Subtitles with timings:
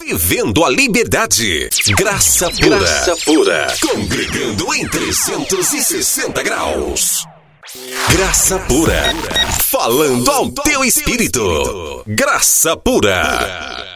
[0.00, 1.68] Vivendo a liberdade.
[1.96, 2.78] Graça pura.
[2.78, 3.74] Graça pura.
[3.80, 7.24] Congregando em 360 graus.
[8.10, 9.02] Graça pura.
[9.70, 12.02] Falando ao teu espírito.
[12.06, 13.91] Graça pura.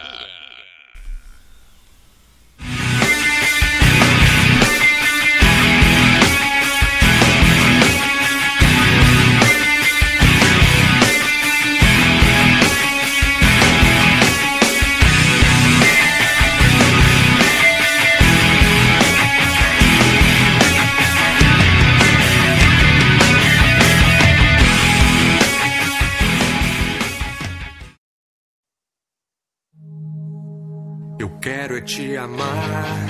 [32.17, 33.05] Te amar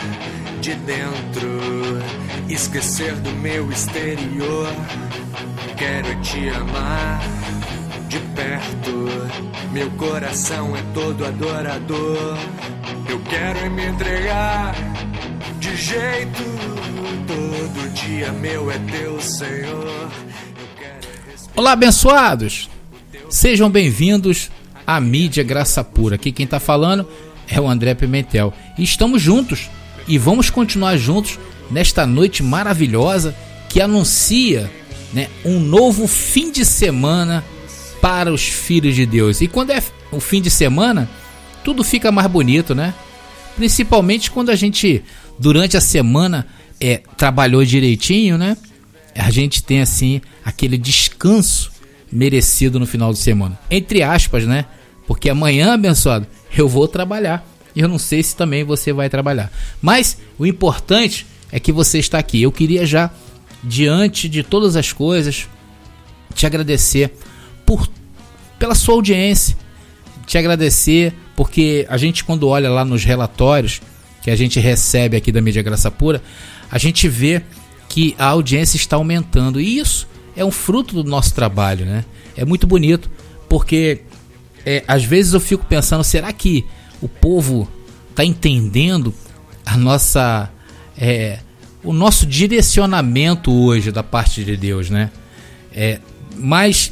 [0.59, 2.01] de dentro,
[2.49, 4.67] esquecer do meu exterior.
[5.77, 7.21] Quero te amar
[8.09, 9.07] de perto,
[9.71, 12.37] meu coração é todo adorador.
[13.07, 14.75] Eu quero me entregar
[15.57, 16.43] de jeito,
[17.25, 20.11] todo dia meu é teu Senhor.
[21.55, 22.69] Olá, abençoados!
[23.29, 24.51] Sejam bem-vindos
[24.85, 26.15] à mídia Graça Pura.
[26.15, 27.07] Aqui quem está falando
[27.47, 28.53] é o André Pimentel.
[28.77, 29.69] E estamos juntos
[30.07, 33.35] e vamos continuar juntos nesta noite maravilhosa
[33.69, 34.71] que anuncia
[35.13, 37.43] né, um novo fim de semana
[38.01, 39.41] para os filhos de Deus.
[39.41, 39.81] E quando é
[40.11, 41.09] o fim de semana,
[41.63, 42.93] tudo fica mais bonito, né?
[43.55, 45.03] Principalmente quando a gente,
[45.39, 46.47] durante a semana,
[46.79, 48.55] é, trabalhou direitinho, né?
[49.15, 51.71] A gente tem assim aquele descanso
[52.11, 53.59] merecido no final de semana.
[53.69, 54.65] Entre aspas, né?
[55.07, 57.45] Porque amanhã, abençoado, eu vou trabalhar.
[57.75, 59.51] E eu não sei se também você vai trabalhar.
[59.81, 62.41] Mas o importante é que você está aqui.
[62.41, 63.11] Eu queria já,
[63.63, 65.47] diante de todas as coisas,
[66.33, 67.11] te agradecer
[67.65, 67.87] por
[68.57, 69.55] pela sua audiência.
[70.25, 73.81] Te agradecer porque a gente quando olha lá nos relatórios
[74.23, 76.21] que a gente recebe aqui da Mídia Graça Pura,
[76.69, 77.41] a gente vê
[77.87, 79.61] que a audiência está aumentando.
[79.61, 82.03] E isso é um fruto do nosso trabalho, né?
[82.35, 83.09] É muito bonito
[83.47, 84.01] porque
[84.67, 86.65] é, às vezes eu fico pensando, será que
[87.01, 87.71] o povo
[88.09, 89.13] está entendendo
[89.65, 90.51] a nossa
[90.97, 91.39] é,
[91.81, 95.09] o nosso direcionamento hoje da parte de Deus, né?
[95.73, 96.01] É,
[96.35, 96.91] mas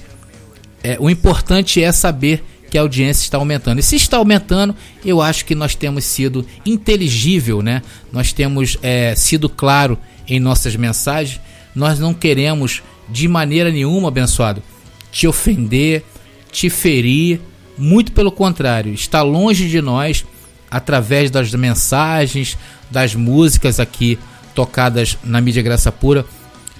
[0.81, 3.79] é, o importante é saber que a audiência está aumentando.
[3.79, 7.81] E se está aumentando, eu acho que nós temos sido inteligível, né?
[8.09, 11.41] Nós temos é, sido claro em nossas mensagens.
[11.75, 14.63] Nós não queremos de maneira nenhuma, abençoado,
[15.11, 16.05] te ofender,
[16.53, 17.41] te ferir.
[17.77, 20.25] Muito pelo contrário, está longe de nós
[20.71, 22.57] através das mensagens,
[22.89, 24.17] das músicas aqui
[24.53, 26.25] tocadas na mídia Graça Pura,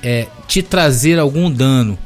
[0.02, 1.98] é, te trazer algum dano.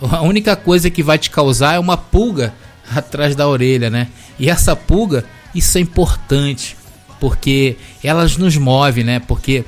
[0.00, 2.54] A única coisa que vai te causar é uma pulga
[2.94, 4.08] atrás da orelha, né?
[4.38, 5.24] E essa pulga,
[5.54, 6.76] isso é importante,
[7.18, 9.20] porque elas nos movem, né?
[9.20, 9.64] Porque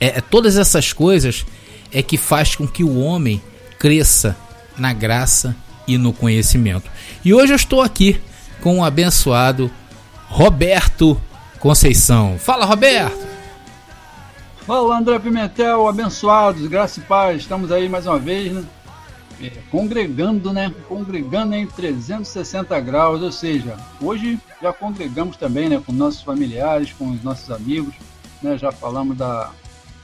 [0.00, 1.44] é, é, todas essas coisas
[1.92, 3.42] é que faz com que o homem
[3.78, 4.36] cresça
[4.76, 5.54] na graça
[5.88, 6.88] e no conhecimento.
[7.24, 8.20] E hoje eu estou aqui
[8.60, 9.70] com o abençoado
[10.28, 11.20] Roberto
[11.58, 12.38] Conceição.
[12.38, 13.26] Fala, Roberto!
[14.66, 17.40] Fala, André Pimentel, abençoados, graça e paz.
[17.40, 18.62] Estamos aí mais uma vez, né?
[19.40, 20.74] É, congregando, né?
[20.86, 25.80] Congregando em 360 graus, ou seja, hoje já congregamos também, né?
[25.84, 27.94] Com nossos familiares, com os nossos amigos,
[28.42, 28.58] né?
[28.58, 29.50] Já falamos da,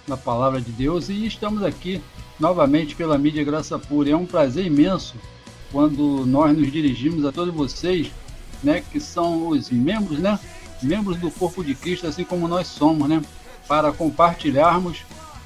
[0.09, 2.01] da palavra de Deus e estamos aqui
[2.41, 4.11] novamente pela mídia Graça Pura.
[4.11, 5.15] É um prazer imenso
[5.75, 8.09] quando nós nos dirigimos a todos vocês
[8.63, 10.39] né, que são os membros, né,
[10.81, 13.21] membros do corpo de Cristo, assim como nós somos, né,
[13.67, 14.99] para compartilharmos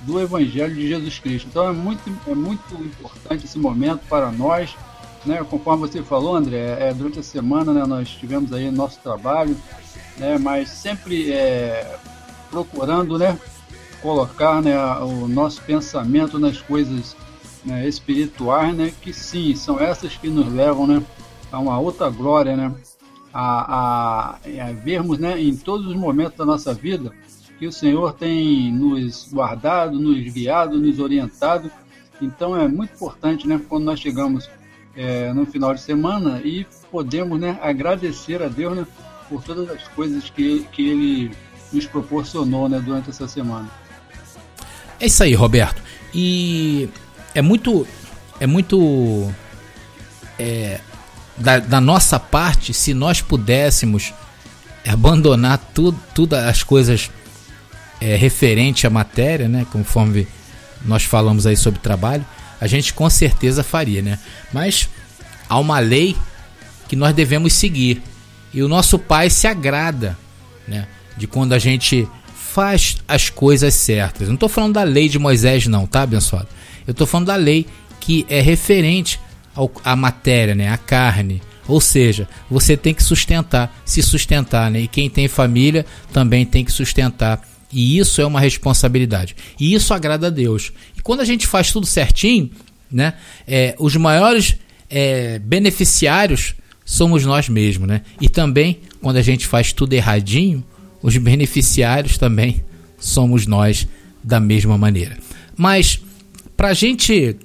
[0.03, 1.49] do Evangelho de Jesus Cristo.
[1.49, 4.77] Então é muito, é muito importante esse momento para nós,
[5.25, 9.57] né, conforme você falou, André, é, durante a semana né, nós tivemos aí nosso trabalho,
[10.19, 11.99] né, mas sempre é,
[12.51, 13.39] procurando, né,
[14.03, 17.17] colocar né, o nosso pensamento nas coisas
[17.65, 21.03] né, espirituais, né, que sim, são essas que nos levam, né,
[21.51, 22.75] a uma outra glória, né,
[23.33, 27.13] a, a, a vermos né, em todos os momentos da nossa vida
[27.59, 31.71] que o Senhor tem nos guardado, nos guiado, nos orientado.
[32.21, 34.49] Então é muito importante né, quando nós chegamos
[34.97, 38.87] é, no final de semana e podemos né, agradecer a Deus né,
[39.29, 41.31] por todas as coisas que, que Ele
[41.73, 43.69] nos proporcionou né, durante essa semana.
[45.01, 45.83] É isso aí, Roberto.
[46.15, 46.89] E
[47.35, 47.87] é muito,
[48.41, 49.33] é muito
[50.39, 50.81] é,
[51.37, 54.13] da, da nossa parte, se nós pudéssemos
[54.87, 57.11] abandonar tudo, tudo as coisas
[58.01, 60.27] é, referente à matéria, né, conforme
[60.85, 62.25] nós falamos aí sobre trabalho,
[62.61, 64.19] a gente com certeza faria, né?
[64.53, 64.89] Mas
[65.49, 66.17] há uma lei
[66.89, 68.03] que nós devemos seguir,
[68.53, 70.17] E o nosso Pai se agrada,
[70.67, 70.89] né?
[71.17, 74.27] De quando a gente faz as coisas certas.
[74.27, 76.49] Não estou falando da lei de Moisés, não, tá, abençoado?
[76.89, 77.67] Eu estou falando da lei
[78.01, 79.21] que é referente
[79.85, 80.71] à matéria, né?
[80.71, 81.43] A carne.
[81.67, 84.81] Ou seja, você tem que sustentar, se sustentar, né?
[84.81, 87.47] E quem tem família também tem que sustentar.
[87.71, 89.37] E isso é uma responsabilidade.
[89.61, 90.73] E isso agrada a Deus.
[90.97, 92.51] E quando a gente faz tudo certinho,
[92.91, 93.13] né?
[93.47, 94.57] É, os maiores
[94.89, 96.55] é, beneficiários
[96.87, 98.01] somos nós mesmos, né?
[98.19, 100.65] E também, quando a gente faz tudo erradinho,
[101.03, 102.65] os beneficiários também
[102.99, 103.87] somos nós
[104.25, 105.19] da mesma maneira.
[105.55, 106.01] Mas,
[106.59, 107.37] para a gente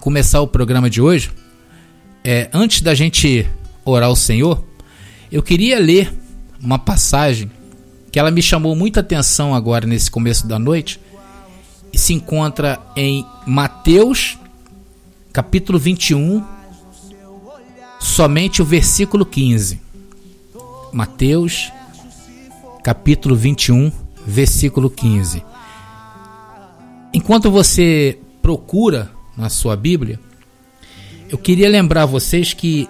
[0.00, 1.30] começar o programa de hoje,
[2.24, 3.46] é, antes da gente
[3.84, 4.64] orar ao Senhor,
[5.30, 6.10] eu queria ler
[6.58, 7.50] uma passagem
[8.10, 10.98] que ela me chamou muita atenção agora nesse começo da noite
[11.92, 14.38] e se encontra em Mateus
[15.34, 16.42] capítulo 21
[18.00, 19.82] somente o versículo 15.
[20.94, 21.70] Mateus,
[22.82, 23.92] capítulo 21,
[24.26, 25.44] versículo 15.
[27.12, 30.18] Enquanto você procura na sua Bíblia,
[31.28, 32.88] eu queria lembrar vocês que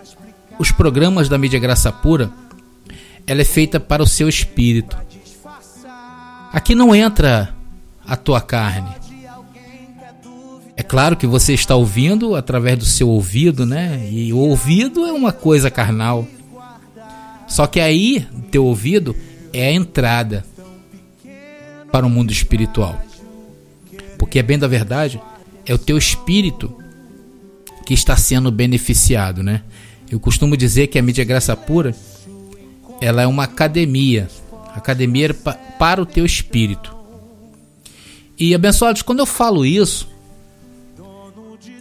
[0.58, 2.30] os programas da mídia Graça Pura,
[3.26, 4.96] ela é feita para o seu espírito.
[6.52, 7.54] Aqui não entra
[8.06, 8.90] a tua carne.
[10.76, 14.08] É claro que você está ouvindo através do seu ouvido, né?
[14.10, 16.26] E o ouvido é uma coisa carnal.
[17.46, 19.14] Só que aí, teu ouvido
[19.52, 20.44] é a entrada
[21.92, 22.98] para o mundo espiritual.
[24.18, 25.20] Porque é bem da verdade,
[25.66, 26.76] é o teu espírito
[27.86, 29.62] que está sendo beneficiado, né?
[30.10, 31.94] Eu costumo dizer que a mídia graça pura,
[33.00, 34.28] ela é uma academia,
[34.74, 35.34] academia
[35.78, 36.96] para o teu espírito.
[38.38, 40.08] E abençoados, quando eu falo isso,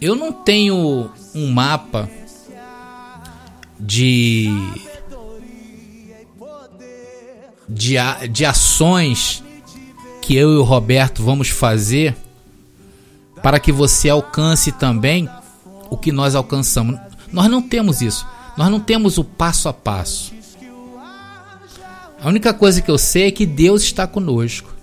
[0.00, 2.08] eu não tenho um mapa
[3.78, 4.48] de
[7.68, 7.94] de,
[8.30, 9.42] de ações
[10.20, 12.16] que eu e o Roberto vamos fazer
[13.42, 15.28] para que você alcance também
[15.88, 16.98] o que nós alcançamos.
[17.32, 18.26] Nós não temos isso.
[18.56, 20.32] Nós não temos o passo a passo.
[22.22, 24.74] A única coisa que eu sei é que Deus está conosco.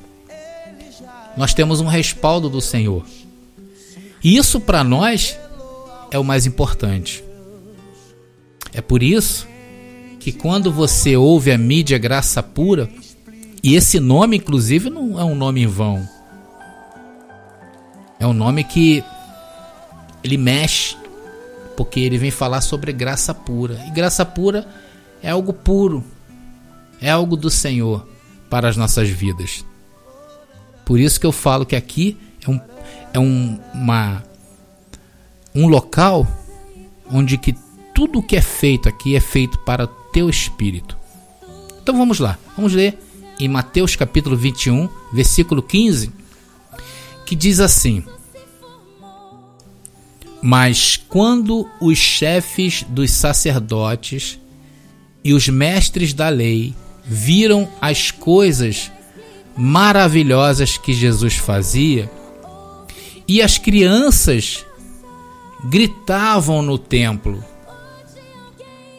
[1.35, 3.05] Nós temos um respaldo do Senhor.
[4.23, 5.37] Isso para nós
[6.09, 7.23] é o mais importante.
[8.73, 9.47] É por isso
[10.19, 12.89] que quando você ouve a mídia Graça Pura,
[13.63, 16.16] e esse nome inclusive não é um nome em vão.
[18.19, 19.03] É um nome que
[20.23, 20.97] ele mexe,
[21.75, 23.83] porque ele vem falar sobre graça pura.
[23.87, 24.67] E graça pura
[25.21, 26.03] é algo puro,
[27.01, 28.07] é algo do Senhor
[28.49, 29.63] para as nossas vidas.
[30.85, 32.59] Por isso que eu falo que aqui é um
[33.13, 34.23] é um, uma,
[35.53, 36.27] um local
[37.11, 37.55] onde que
[37.93, 40.97] tudo que é feito aqui é feito para o teu espírito.
[41.81, 42.97] Então vamos lá, vamos ler
[43.39, 46.11] em Mateus capítulo 21, versículo 15,
[47.27, 48.03] que diz assim:
[50.41, 54.39] Mas quando os chefes dos sacerdotes
[55.21, 58.89] e os mestres da lei viram as coisas
[59.57, 62.09] maravilhosas que Jesus fazia,
[63.27, 64.65] e as crianças
[65.65, 67.43] gritavam no templo: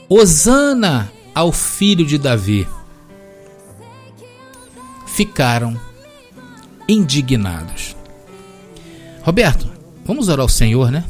[0.06, 2.68] Hosana ao filho de Davi.
[5.06, 5.80] Ficaram
[6.86, 7.97] indignados.
[9.28, 9.70] Roberto,
[10.06, 11.04] vamos orar ao Senhor, né?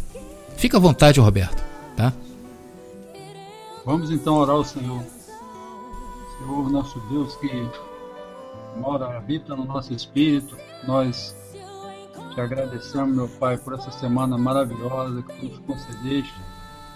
[0.56, 1.62] Fica à vontade, Roberto,
[1.96, 2.12] tá?
[3.84, 5.04] Vamos então orar ao Senhor.
[6.36, 7.48] Senhor, nosso Deus que
[8.76, 11.32] mora, habita no nosso espírito, nós
[12.34, 16.34] te agradecemos, meu Pai, por essa semana maravilhosa que tu nos concedeste,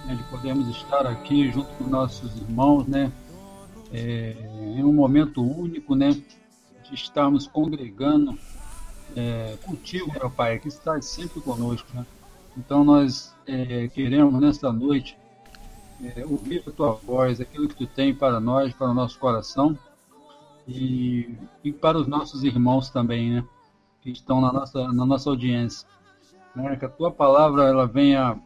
[0.06, 3.12] né, de podermos estar aqui junto com nossos irmãos, né?
[3.92, 4.34] É,
[4.76, 6.10] em um momento único, né?
[6.10, 8.36] De estarmos congregando
[9.16, 12.06] é, contigo, meu Pai, que estás sempre conosco, né?
[12.56, 15.16] Então nós é, queremos nesta noite
[16.02, 19.78] é, ouvir a tua voz, aquilo que tu tem para nós, para o nosso coração
[20.66, 23.44] e, e para os nossos irmãos também, né?
[24.00, 25.88] que estão na nossa, na nossa audiência.
[26.54, 26.76] Né?
[26.76, 28.38] Que a tua palavra ela venha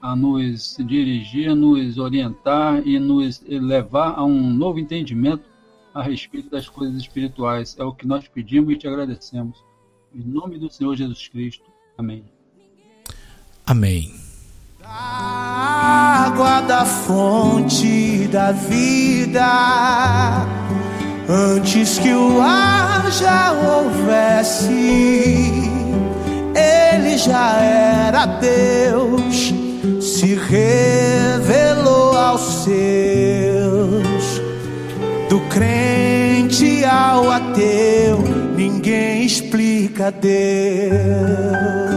[0.00, 5.47] a nos dirigir, nos orientar e nos levar a um novo entendimento
[5.98, 7.76] a respeito das coisas espirituais.
[7.78, 9.64] É o que nós pedimos e te agradecemos.
[10.14, 11.64] Em nome do Senhor Jesus Cristo.
[11.96, 12.24] Amém.
[13.66, 14.14] Amém.
[14.82, 19.44] água da fonte da vida
[21.28, 24.72] Antes que o ar já houvesse,
[26.54, 29.52] ele já era Deus,
[30.00, 33.47] se revelou aos seus
[35.58, 38.18] crente ao ateu,
[38.56, 41.87] ninguém explica Deus.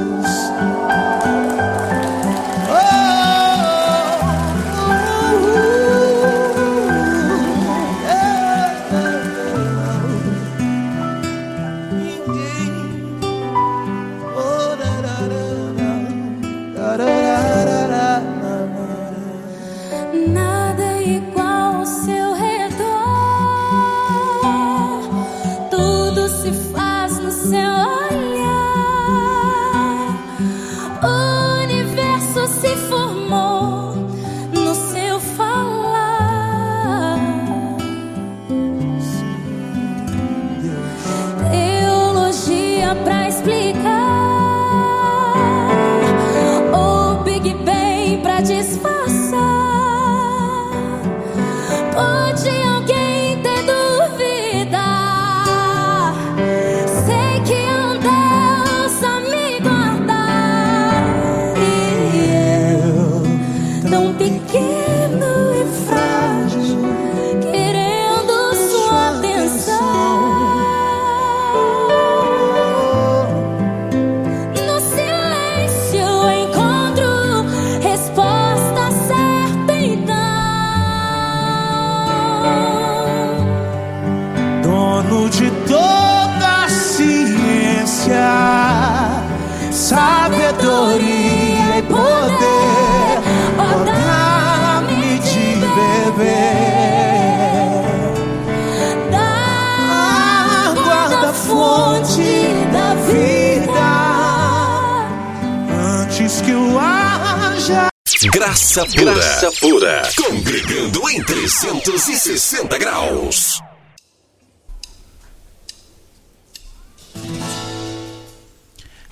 [108.42, 109.14] Graça pura.
[109.14, 110.02] Graça pura.
[110.16, 113.62] Congregando em 360 graus.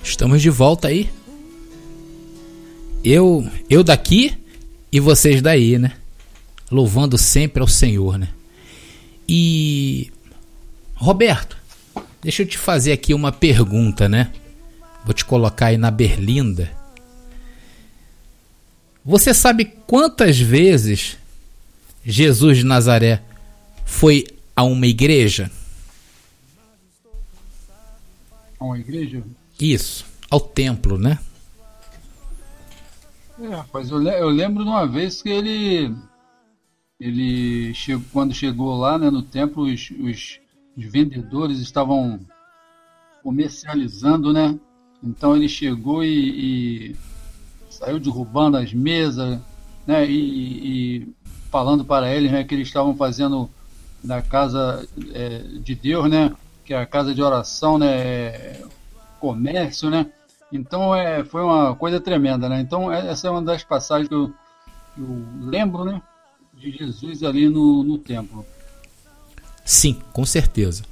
[0.02, 1.08] Estamos de volta aí.
[3.04, 4.36] Eu, eu daqui
[4.90, 5.92] e vocês daí, né?
[6.68, 8.30] Louvando sempre ao Senhor, né?
[9.28, 10.10] E
[10.96, 11.56] Roberto,
[12.20, 14.32] deixa eu te fazer aqui uma pergunta, né?
[15.04, 16.79] Vou te colocar aí na berlinda.
[19.04, 21.16] Você sabe quantas vezes
[22.04, 23.22] Jesus de Nazaré
[23.84, 25.50] foi a uma igreja?
[28.58, 29.22] A uma igreja?
[29.58, 31.18] Isso, ao templo, né?
[33.40, 35.94] É, rapaz, eu, eu lembro de uma vez que ele
[37.00, 40.38] ele chegou, quando chegou lá né, no templo, os, os,
[40.76, 42.20] os, vendedores estavam
[43.22, 44.58] comercializando, né?
[45.02, 46.96] Então ele chegou e, e
[47.80, 49.40] saiu derrubando as mesas,
[49.86, 51.08] né, e, e
[51.50, 53.50] falando para eles né, que eles estavam fazendo
[54.04, 56.32] na casa é, de Deus, né,
[56.64, 58.62] que é a casa de oração, né, é,
[59.18, 60.06] comércio, né.
[60.52, 62.60] Então é, foi uma coisa tremenda, né.
[62.60, 64.30] Então é, essa é uma das passagens que eu,
[64.98, 66.02] eu lembro, né,
[66.54, 68.44] de Jesus ali no, no templo.
[69.64, 70.84] Sim, com certeza.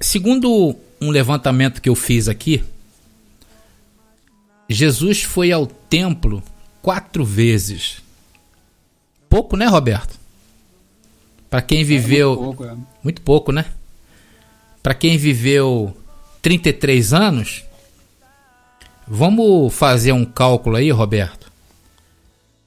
[0.00, 2.64] Segundo um levantamento que eu fiz aqui,
[4.68, 6.42] Jesus foi ao templo
[6.82, 8.02] quatro vezes.
[9.28, 10.18] Pouco, né, Roberto?
[11.48, 12.32] Para quem viveu.
[12.32, 12.76] É muito, pouco, é.
[13.02, 13.64] muito pouco, né?
[14.82, 15.96] Para quem viveu
[16.42, 17.64] 33 anos.
[19.06, 21.50] Vamos fazer um cálculo aí, Roberto.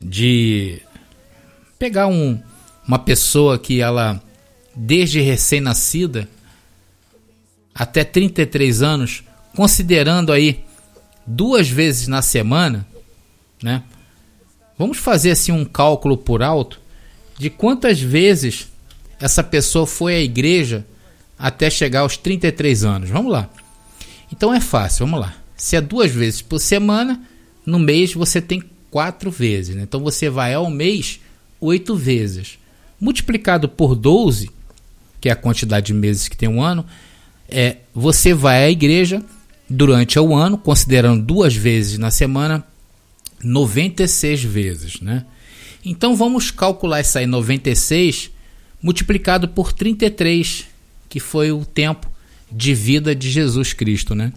[0.01, 0.81] De
[1.77, 2.41] pegar um,
[2.87, 4.19] uma pessoa que ela,
[4.75, 6.27] desde recém-nascida
[7.73, 9.23] até 33 anos,
[9.55, 10.65] considerando aí
[11.31, 12.85] duas vezes na semana,
[13.61, 13.83] né?
[14.77, 16.79] Vamos fazer assim um cálculo por alto
[17.37, 18.67] de quantas vezes
[19.19, 20.85] essa pessoa foi à igreja
[21.37, 23.09] até chegar aos 33 anos.
[23.09, 23.49] Vamos lá.
[24.31, 25.35] Então é fácil, vamos lá.
[25.55, 27.21] Se é duas vezes por semana,
[27.65, 29.75] no mês você tem quatro vezes.
[29.75, 29.83] Né?
[29.83, 31.19] Então você vai ao mês
[31.59, 32.57] oito vezes.
[32.99, 34.49] Multiplicado por 12,
[35.19, 36.85] que é a quantidade de meses que tem um ano,
[37.47, 39.23] é, você vai à igreja
[39.71, 42.67] durante o ano, considerando duas vezes na semana,
[43.41, 45.25] 96 vezes, né?
[45.83, 48.29] Então vamos calcular isso aí 96
[48.83, 50.65] multiplicado por 33,
[51.07, 52.11] que foi o tempo
[52.51, 54.33] de vida de Jesus Cristo, né?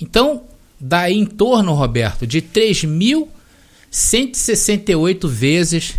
[0.00, 0.44] Então,
[0.78, 5.96] dá em torno, Roberto, de 3.168 vezes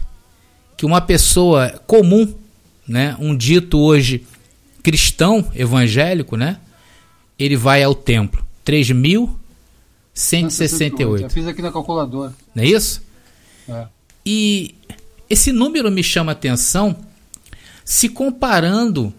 [0.78, 2.34] que uma pessoa comum,
[2.88, 4.24] né, um dito hoje
[4.84, 6.60] cristão evangélico, né,
[7.38, 8.46] ele vai ao templo.
[8.66, 11.20] 3.168.
[11.20, 12.34] Já fiz aqui na calculadora.
[12.54, 13.02] Não é isso?
[13.70, 13.88] É.
[14.26, 14.76] E
[15.30, 16.96] esse número me chama atenção
[17.86, 19.14] se comparando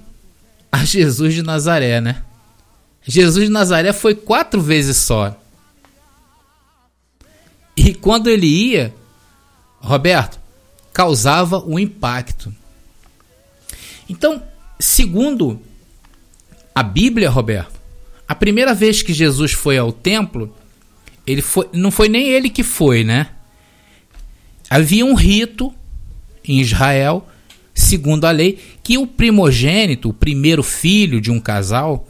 [0.70, 2.22] a Jesus de Nazaré, né?
[3.02, 5.34] Jesus de Nazaré foi quatro vezes só.
[7.74, 8.94] E quando ele ia,
[9.80, 10.38] Roberto,
[10.92, 12.54] causava um impacto.
[14.08, 14.42] Então,
[14.78, 15.60] segundo
[16.74, 17.77] a Bíblia, Roberto,
[18.28, 20.54] a primeira vez que Jesus foi ao templo,
[21.26, 23.28] ele foi, não foi nem ele que foi, né?
[24.68, 25.74] Havia um rito
[26.44, 27.26] em Israel,
[27.74, 32.06] segundo a lei, que o primogênito, o primeiro filho de um casal,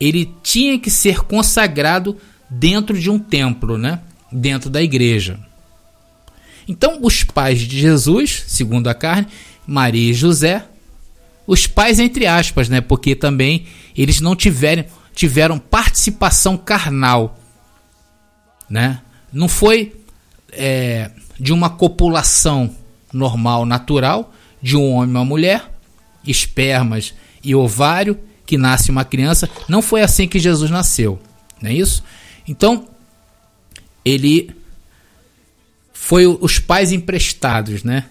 [0.00, 2.16] ele tinha que ser consagrado
[2.50, 4.00] dentro de um templo, né?
[4.32, 5.38] Dentro da igreja.
[6.66, 9.28] Então, os pais de Jesus, segundo a carne,
[9.66, 10.64] Maria e José,
[11.46, 12.80] os pais entre aspas, né?
[12.80, 14.84] Porque também eles não tiveram
[15.14, 17.38] tiveram participação carnal,
[18.68, 19.00] né?
[19.32, 19.94] Não foi
[20.52, 22.74] é, de uma copulação
[23.12, 25.70] normal, natural, de um homem e uma mulher,
[26.26, 29.48] espermas e ovário, que nasce uma criança.
[29.68, 31.20] Não foi assim que Jesus nasceu,
[31.60, 32.02] não é isso?
[32.46, 32.88] Então,
[34.04, 34.54] ele
[35.92, 38.06] foi os pais emprestados, né?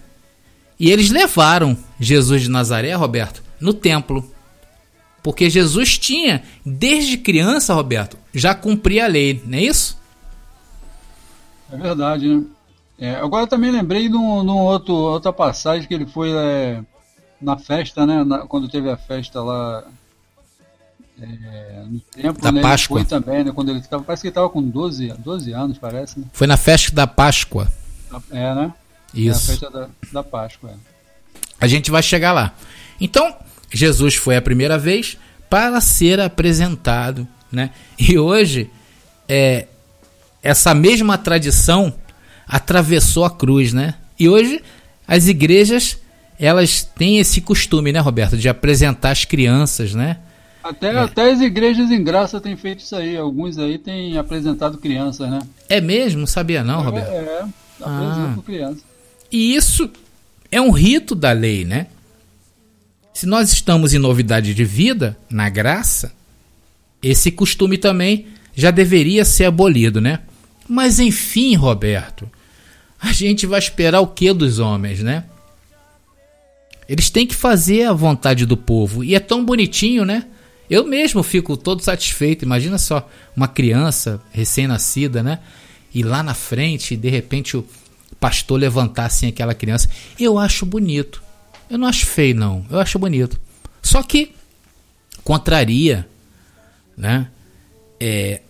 [0.79, 4.32] E eles levaram Jesus de Nazaré, Roberto, no templo.
[5.23, 9.97] Porque Jesus tinha, desde criança, Roberto, já cumpria a lei, não é isso?
[11.71, 12.43] É verdade, né?
[12.99, 16.83] É, agora também lembrei de, um, de um outro, outra passagem que ele foi é,
[17.41, 18.23] na festa, né?
[18.23, 19.83] Na, quando teve a festa lá
[21.19, 22.61] é, no tempo, da né?
[22.61, 22.99] Páscoa.
[22.99, 23.51] Ele foi também, né?
[23.51, 26.25] Quando ele tava, parece que ele estava com 12, 12 anos, parece, né?
[26.33, 27.71] Foi na festa da Páscoa.
[28.29, 28.73] É, né?
[29.13, 29.51] Isso.
[29.51, 30.71] É a festa da, da Páscoa.
[30.71, 30.75] É.
[31.59, 32.53] A gente vai chegar lá.
[32.99, 33.35] Então,
[33.73, 35.17] Jesus foi a primeira vez
[35.49, 37.71] para ser apresentado, né?
[37.97, 38.69] E hoje
[39.27, 39.67] é
[40.41, 41.93] essa mesma tradição
[42.47, 43.95] atravessou a cruz, né?
[44.19, 44.61] E hoje
[45.07, 45.97] as igrejas
[46.39, 50.17] elas têm esse costume, né, Roberto, de apresentar as crianças, né?
[50.63, 50.97] Até, é.
[50.97, 53.17] até as igrejas em graça têm feito isso aí.
[53.17, 55.39] Alguns aí têm apresentado crianças, né?
[55.67, 56.21] É mesmo?
[56.21, 57.09] Não sabia não, é, Roberto?
[57.09, 57.45] É,
[57.81, 58.43] apresentam ah.
[58.45, 58.83] crianças.
[59.31, 59.89] E isso
[60.51, 61.87] é um rito da lei, né?
[63.13, 66.13] Se nós estamos em novidade de vida, na graça,
[67.01, 70.21] esse costume também já deveria ser abolido, né?
[70.67, 72.29] Mas enfim, Roberto,
[72.99, 75.25] a gente vai esperar o que dos homens, né?
[76.87, 79.03] Eles têm que fazer a vontade do povo.
[79.03, 80.25] E é tão bonitinho, né?
[80.69, 82.43] Eu mesmo fico todo satisfeito.
[82.43, 85.39] Imagina só uma criança recém-nascida, né?
[85.93, 87.65] E lá na frente, de repente, o
[88.19, 89.89] pastor levantar assim aquela criança.
[90.19, 91.22] Eu acho bonito.
[91.69, 92.65] Eu não acho feio, não.
[92.69, 93.39] Eu acho bonito.
[93.81, 94.33] Só que
[95.23, 96.07] contraria,
[96.97, 97.29] né?
[97.99, 98.41] É,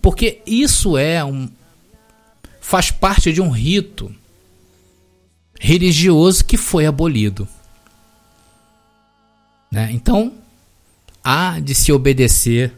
[0.00, 1.48] porque isso é um.
[2.60, 4.14] faz parte de um rito
[5.60, 7.46] religioso que foi abolido.
[9.70, 9.90] Né?
[9.92, 10.32] Então,
[11.24, 12.72] há de se obedecer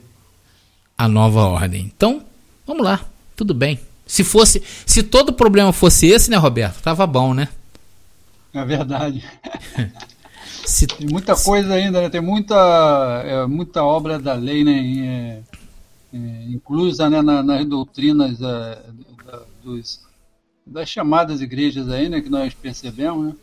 [0.97, 1.91] à nova ordem.
[1.95, 2.23] Então,
[2.67, 3.81] vamos lá, tudo bem.
[4.07, 6.83] Se fosse, se todo problema fosse esse, né, Roberto?
[6.83, 7.49] Tava bom, né?
[8.55, 9.25] É verdade.
[10.65, 12.09] se, tem muita coisa ainda, né?
[12.09, 15.43] Tem muita, é, muita obra da lei, né?
[16.13, 18.75] É, é, inclusa né, na, nas doutrinas da,
[19.27, 20.01] da, dos,
[20.65, 23.35] das chamadas igrejas aí, né, que nós percebemos, né?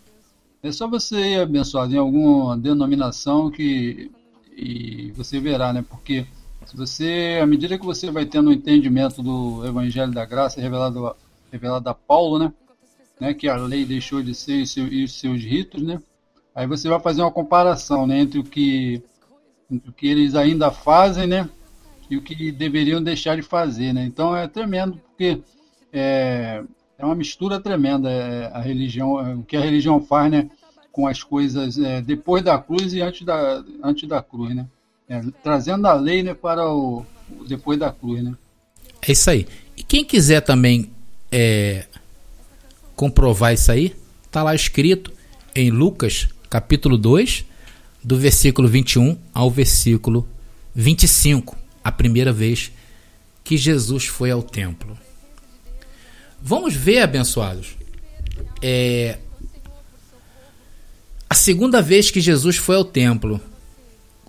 [0.63, 4.11] É só você ir abençoado em alguma denominação que
[4.55, 5.83] e você verá, né?
[5.89, 6.25] Porque
[6.65, 10.61] se você, à medida que você vai tendo o um entendimento do Evangelho da Graça
[10.61, 11.15] revelado,
[11.51, 12.53] revelado a Paulo, né?
[13.21, 13.33] Né?
[13.33, 16.01] Que a lei deixou de ser e, seu, e os seus ritos, né?
[16.53, 18.19] Aí você vai fazer uma comparação, né?
[18.19, 19.01] Entre o que,
[19.71, 21.49] entre o que eles ainda fazem, né?
[22.11, 24.03] e o que deveriam deixar de fazer, né?
[24.03, 25.41] Então é tremendo porque
[25.93, 26.61] é,
[26.99, 30.49] é uma mistura tremenda é, a religião, é, o que a religião faz, né?
[30.91, 34.67] Com as coisas é, depois da cruz e antes da, antes da cruz, né?
[35.07, 37.05] É, trazendo a lei né, para o,
[37.39, 38.35] o, depois da cruz, né?
[39.01, 39.47] É isso aí.
[39.77, 40.91] E quem quiser também
[41.31, 41.85] é,
[43.01, 43.95] comprovar isso aí,
[44.29, 45.11] tá lá escrito
[45.55, 47.43] em Lucas capítulo 2,
[48.03, 50.29] do versículo 21 ao versículo
[50.75, 52.71] 25 a primeira vez
[53.43, 54.95] que Jesus foi ao templo.
[56.39, 57.69] Vamos ver, abençoados.
[58.61, 59.17] É,
[61.27, 63.41] a segunda vez que Jesus foi ao templo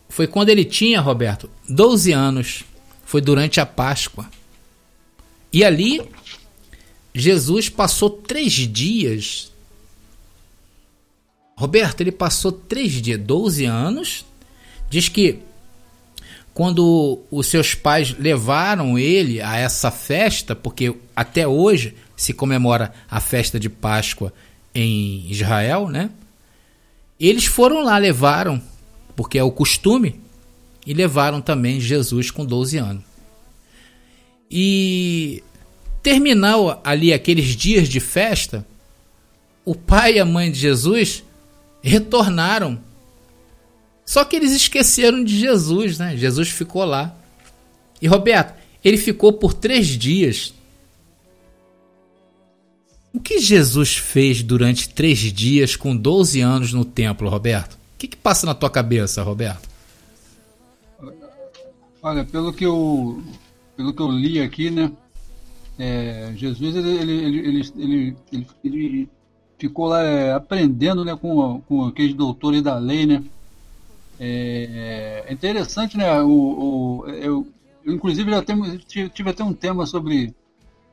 [0.08, 2.64] foi quando ele tinha, Roberto, 12 anos.
[3.04, 4.30] Foi durante a Páscoa.
[5.52, 6.00] E ali,
[7.14, 9.52] Jesus passou três dias.
[11.56, 14.24] Roberto, ele passou três dias, 12 anos.
[14.88, 15.40] Diz que
[16.54, 23.20] quando os seus pais levaram ele a essa festa, porque até hoje se comemora a
[23.20, 24.32] festa de Páscoa
[24.74, 26.10] em Israel, né?
[27.18, 28.60] Eles foram lá, levaram,
[29.14, 30.20] porque é o costume,
[30.86, 33.04] e levaram também Jesus com 12 anos.
[34.50, 35.42] E
[36.02, 38.66] terminou ali aqueles dias de festa,
[39.64, 41.22] o pai e a mãe de Jesus
[41.80, 42.78] retornaram.
[44.04, 46.16] Só que eles esqueceram de Jesus, né?
[46.16, 47.14] Jesus ficou lá.
[48.00, 50.52] E Roberto, ele ficou por três dias.
[53.12, 57.74] O que Jesus fez durante três dias com 12 anos no templo, Roberto?
[57.74, 59.68] O que, que passa na tua cabeça, Roberto?
[62.02, 63.22] Olha, pelo que eu,
[63.76, 64.90] pelo que eu li aqui, né?
[65.78, 68.16] É, Jesus ele, ele, ele, ele,
[68.62, 69.08] ele,
[69.58, 73.22] ficou lá é, aprendendo né, com, com aqueles doutores da lei, né?
[74.18, 76.20] É, é interessante, né?
[76.20, 77.46] O, o, eu,
[77.84, 80.34] eu, inclusive, já tenho, tive até um tema sobre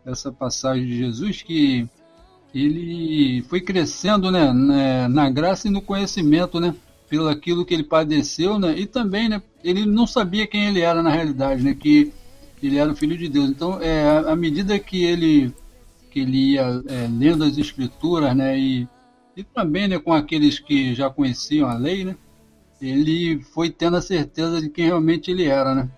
[0.05, 1.87] essa passagem de Jesus que
[2.53, 6.73] ele foi crescendo né, na, na graça e no conhecimento, né?
[7.07, 8.77] Pelo aquilo que ele padeceu, né?
[8.77, 9.41] E também, né?
[9.63, 11.73] Ele não sabia quem ele era na realidade, né?
[11.73, 12.11] Que
[12.67, 13.49] ele era o filho de Deus.
[13.49, 15.53] Então, é, à medida que ele
[16.11, 18.87] que ele ia é, lendo as escrituras, né, e,
[19.37, 22.15] e também, né, com aqueles que já conheciam a lei, né,
[22.81, 25.89] ele foi tendo a certeza de quem realmente ele era, né,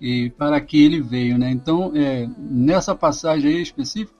[0.00, 1.50] e para que ele veio, né.
[1.50, 4.18] Então, é, nessa passagem aí específica,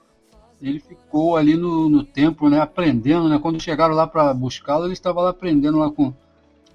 [0.59, 3.37] ele ficou ali no, no templo, né, aprendendo, né.
[3.37, 6.11] Quando chegaram lá para buscá-lo, ele estava lá aprendendo lá com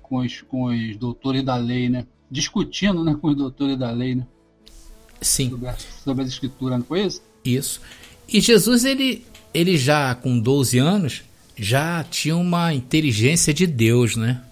[0.01, 4.15] com os, com os doutores da lei, né, discutindo, né, com os doutores da lei,
[4.15, 4.27] né.
[5.25, 5.51] Sim.
[5.51, 7.23] Sobre a, sobre a escritura, não foi isso?
[7.45, 7.81] Isso.
[8.29, 11.23] E Jesus, ele, ele já com 12 anos,
[11.57, 14.43] já tinha uma inteligência de Deus, né?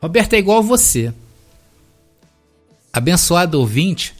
[0.00, 1.12] Roberto é igual a você.
[2.92, 4.14] Abençoado ouvinte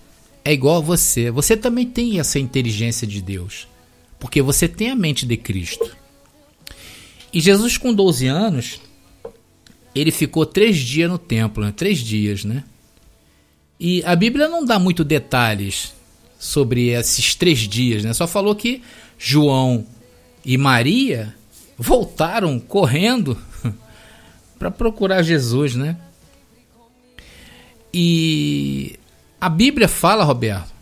[0.44, 1.30] é igual a você.
[1.30, 3.68] Você também tem essa inteligência de Deus.
[4.18, 5.96] Porque você tem a mente de Cristo.
[7.32, 8.80] E Jesus, com 12 anos,
[9.94, 11.72] ele ficou três dias no templo, né?
[11.72, 12.64] Três dias, né?
[13.78, 15.94] E a Bíblia não dá muito detalhes
[16.38, 18.12] sobre esses três dias, né?
[18.12, 18.82] Só falou que
[19.18, 19.86] João
[20.44, 21.34] e Maria
[21.76, 23.36] voltaram correndo
[24.58, 25.96] para procurar Jesus, né?
[27.92, 28.98] E
[29.40, 30.72] a Bíblia fala, Roberto,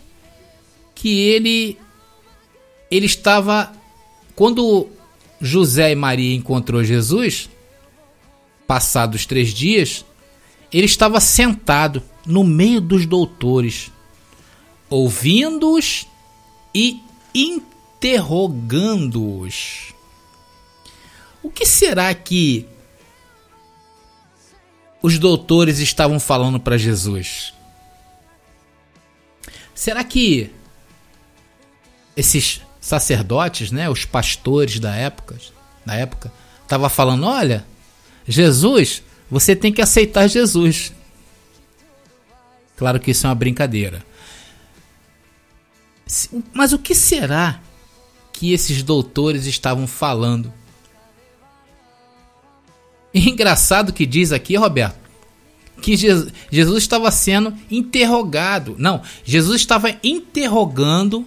[0.94, 1.78] que ele
[2.90, 3.72] ele estava
[4.36, 4.88] quando
[5.40, 7.48] José e Maria encontrou Jesus,
[8.66, 10.04] passados três dias,
[10.72, 13.92] ele estava sentado no meio dos doutores,
[14.88, 16.06] ouvindo-os
[16.74, 17.02] e
[17.34, 19.92] interrogando-os.
[21.42, 22.66] O que será que
[25.02, 27.52] os doutores estavam falando para Jesus?
[29.74, 30.50] Será que
[32.16, 35.36] esses sacerdotes, né, os pastores da época,
[35.84, 36.32] na época,
[36.62, 37.66] estavam falando, olha,
[38.26, 40.92] Jesus, você tem que aceitar Jesus.
[42.76, 44.04] Claro que isso é uma brincadeira.
[46.52, 47.60] Mas o que será
[48.32, 50.52] que esses doutores estavam falando?
[53.14, 54.98] engraçado que diz aqui, Roberto,
[55.80, 58.74] que Jesus estava sendo interrogado.
[58.78, 61.26] Não, Jesus estava interrogando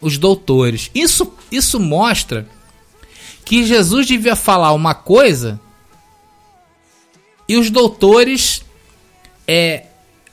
[0.00, 0.90] os doutores.
[0.94, 2.46] Isso, isso mostra
[3.44, 5.60] que Jesus devia falar uma coisa
[7.48, 8.62] e os doutores
[9.46, 9.86] é,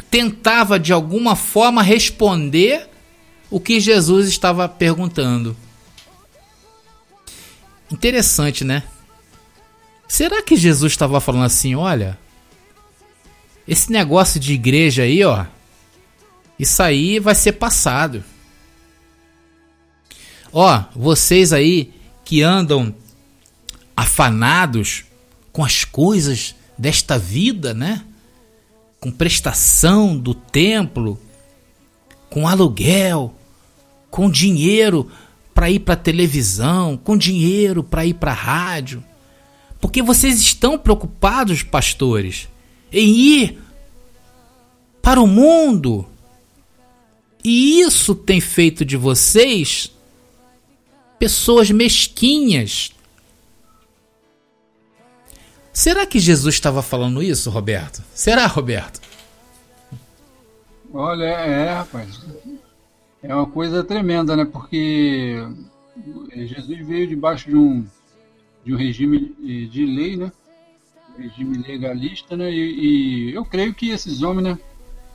[0.09, 2.89] tentava de alguma forma responder
[3.49, 5.55] o que Jesus estava perguntando.
[7.91, 8.83] Interessante, né?
[10.07, 12.17] Será que Jesus estava falando assim, olha,
[13.67, 15.45] esse negócio de igreja aí, ó,
[16.57, 18.23] isso aí vai ser passado.
[20.51, 21.93] Ó, vocês aí
[22.23, 22.95] que andam
[23.95, 25.05] afanados
[25.51, 28.03] com as coisas desta vida, né?
[29.07, 31.17] Com prestação do templo,
[32.29, 33.33] com aluguel,
[34.11, 35.09] com dinheiro
[35.53, 39.01] para ir para televisão, com dinheiro para ir para rádio.
[39.79, 42.49] Porque vocês estão preocupados, pastores,
[42.91, 43.59] em ir
[45.01, 46.05] para o mundo.
[47.41, 49.89] E isso tem feito de vocês
[51.17, 52.91] pessoas mesquinhas.
[55.77, 58.01] Será que Jesus estava falando isso, Roberto?
[58.11, 58.99] Será, Roberto?
[60.91, 62.25] Olha, é, rapaz.
[63.21, 64.43] É uma coisa tremenda, né?
[64.43, 65.35] Porque
[66.33, 67.85] Jesus veio debaixo de um,
[68.65, 69.35] de um regime
[69.69, 70.31] de lei, né?
[71.15, 72.51] Regime legalista, né?
[72.51, 74.59] E, e eu creio que esses homens, né?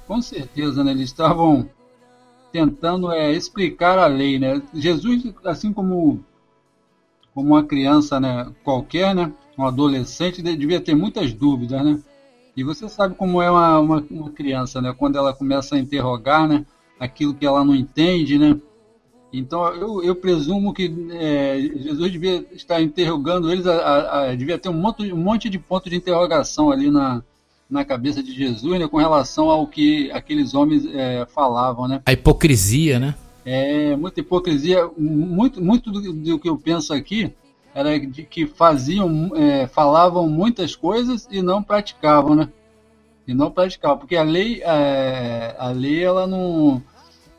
[0.06, 0.92] Com certeza, né?
[0.92, 1.68] Eles estavam
[2.52, 4.62] tentando é, explicar a lei, né?
[4.72, 6.24] Jesus, assim como
[7.34, 8.48] como uma criança, né?
[8.62, 9.32] Qualquer, né?
[9.56, 11.98] Um adolescente devia ter muitas dúvidas, né?
[12.56, 14.94] E você sabe como é uma, uma, uma, criança, né?
[14.96, 16.66] Quando ela começa a interrogar, né?
[16.98, 18.58] Aquilo que ela não entende, né?
[19.32, 24.58] Então eu, eu presumo que é, Jesus devia estar interrogando eles, a, a, a, devia
[24.58, 27.22] ter um monte, um monte de pontos de interrogação ali na,
[27.68, 28.86] na cabeça de Jesus, né?
[28.86, 32.02] Com relação ao que aqueles homens é, falavam, né?
[32.04, 33.14] A hipocrisia, né?
[33.44, 34.88] É, muita hipocrisia.
[34.96, 37.32] Muito, muito do, do que eu penso aqui
[37.74, 42.48] era de que faziam, é, falavam muitas coisas e não praticavam, né?
[43.26, 46.82] E não praticavam, porque a lei, é, a lei, ela não,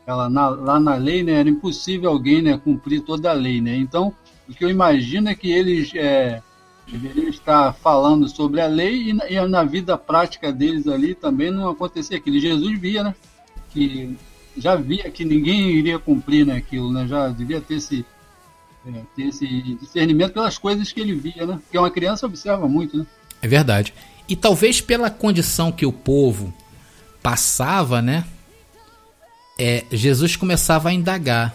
[0.06, 3.76] ela na, lá na lei, né, era impossível alguém, né, cumprir toda a lei, né?
[3.76, 4.12] Então,
[4.48, 6.42] o que eu imagino é que eles é,
[6.90, 11.50] deveriam estar falando sobre a lei e na, e na vida prática deles ali também
[11.50, 12.38] não acontecia aquilo.
[12.38, 13.14] Jesus via, né,
[13.70, 14.16] que
[14.56, 17.06] já via que ninguém iria cumprir né, aquilo, né?
[17.06, 18.04] Já devia ter esse
[18.86, 19.46] é, esse
[19.80, 21.58] discernimento pelas coisas que ele via, né?
[21.62, 23.06] Porque uma criança observa muito, né?
[23.40, 23.94] É verdade.
[24.28, 26.52] E talvez pela condição que o povo
[27.22, 28.24] passava, né?
[29.58, 31.54] É, Jesus começava a indagar.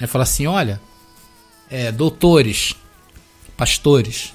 [0.00, 0.06] Né?
[0.06, 0.80] Falar assim: olha,
[1.70, 2.74] é, doutores,
[3.56, 4.32] pastores,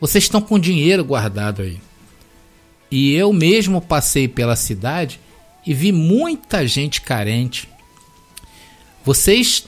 [0.00, 1.80] vocês estão com dinheiro guardado aí.
[2.90, 5.18] E eu mesmo passei pela cidade
[5.66, 7.68] e vi muita gente carente.
[9.04, 9.66] Vocês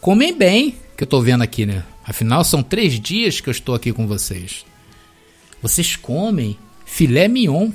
[0.00, 1.84] comem bem, que eu estou vendo aqui, né?
[2.04, 4.64] Afinal, são três dias que eu estou aqui com vocês.
[5.62, 7.70] Vocês comem filé mignon.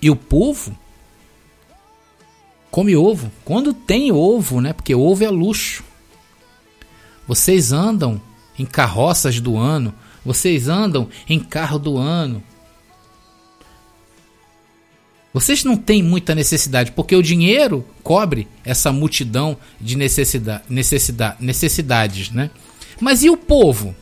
[0.00, 0.78] E o povo
[2.70, 3.30] come ovo.
[3.44, 4.72] Quando tem ovo, né?
[4.72, 5.84] Porque ovo é luxo.
[7.26, 8.20] Vocês andam
[8.58, 9.92] em carroças do ano.
[10.24, 12.42] Vocês andam em carro do ano.
[15.32, 22.30] Vocês não têm muita necessidade, porque o dinheiro cobre essa multidão de necessidade, necessidade, necessidades,
[22.30, 22.50] né?
[23.00, 23.94] Mas e o povo?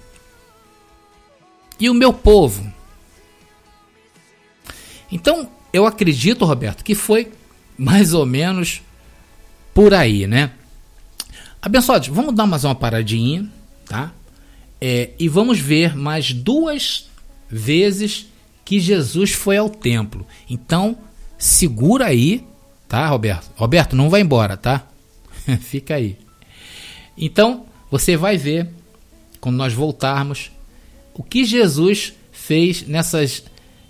[1.79, 2.73] E o meu povo?
[5.11, 7.31] Então, eu acredito, Roberto, que foi
[7.77, 8.81] mais ou menos
[9.75, 10.53] por aí, né?
[11.61, 13.51] Abençoados, vamos dar mais uma paradinha,
[13.85, 14.13] tá?
[14.81, 17.09] É, e vamos ver mais duas
[17.49, 18.27] vezes
[18.65, 20.27] que Jesus foi ao templo.
[20.49, 20.97] Então,
[21.47, 22.45] segura aí,
[22.89, 23.51] tá, Roberto?
[23.57, 24.87] Roberto, não vai embora, tá?
[25.61, 26.19] Fica aí.
[27.17, 28.69] Então, você vai ver,
[29.41, 30.51] quando nós voltarmos,
[31.15, 33.45] o que Jesus fez nessas,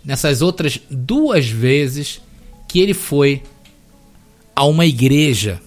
[0.05, 2.21] nessas outras duas vezes
[2.69, 3.43] que ele foi
[4.55, 5.61] a uma igreja,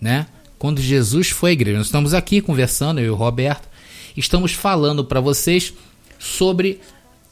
[0.00, 0.26] né?
[0.58, 1.78] Quando Jesus foi à igreja.
[1.78, 3.68] Nós estamos aqui conversando, eu e o Roberto,
[4.16, 5.72] estamos falando para vocês
[6.18, 6.80] sobre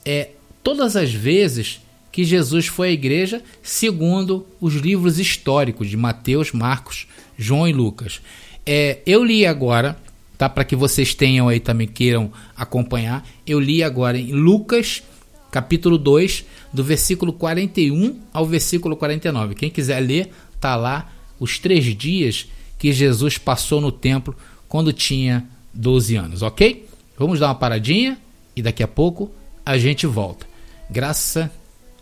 [0.04, 0.30] é,
[0.62, 1.80] todas as vezes
[2.12, 7.06] que Jesus foi à igreja segundo os livros históricos de Mateus, Marcos,
[7.38, 8.20] João e Lucas.
[8.66, 9.96] É, eu li agora,
[10.36, 10.48] tá?
[10.48, 13.26] Para que vocês tenham aí também queiram acompanhar.
[13.46, 15.02] Eu li agora em Lucas,
[15.50, 19.54] capítulo 2, do versículo 41 ao versículo 49.
[19.54, 22.46] Quem quiser ler, tá lá os três dias
[22.78, 24.36] que Jesus passou no templo
[24.68, 26.86] quando tinha 12 anos, ok?
[27.18, 28.18] Vamos dar uma paradinha
[28.54, 29.30] e daqui a pouco
[29.64, 30.46] a gente volta.
[30.88, 31.50] Graça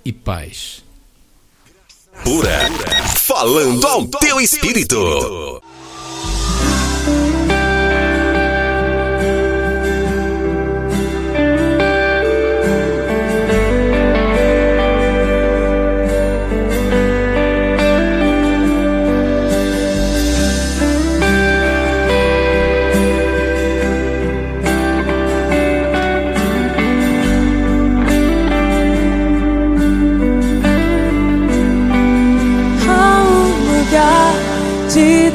[0.09, 0.83] e paz.
[2.25, 2.61] Pura,
[3.27, 5.63] falando ao teu espírito.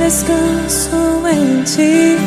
[0.04, 2.18] Descanso em ti.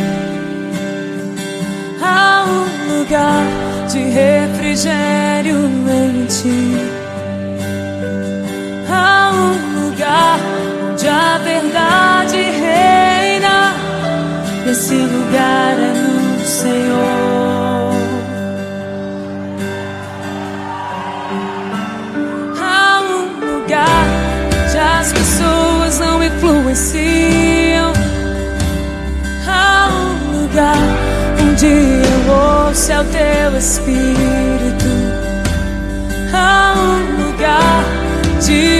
[2.03, 3.45] Há um lugar
[3.91, 6.75] de refrigério em ti.
[8.91, 10.39] Há um lugar
[10.91, 13.75] onde a verdade reina.
[14.71, 17.93] Esse lugar é no Senhor.
[22.59, 24.07] Há um lugar
[24.65, 27.66] onde as pessoas não influenciam.
[31.57, 33.97] Onde eu ouço é o teu espírito.
[36.33, 37.85] Há um lugar
[38.45, 38.76] de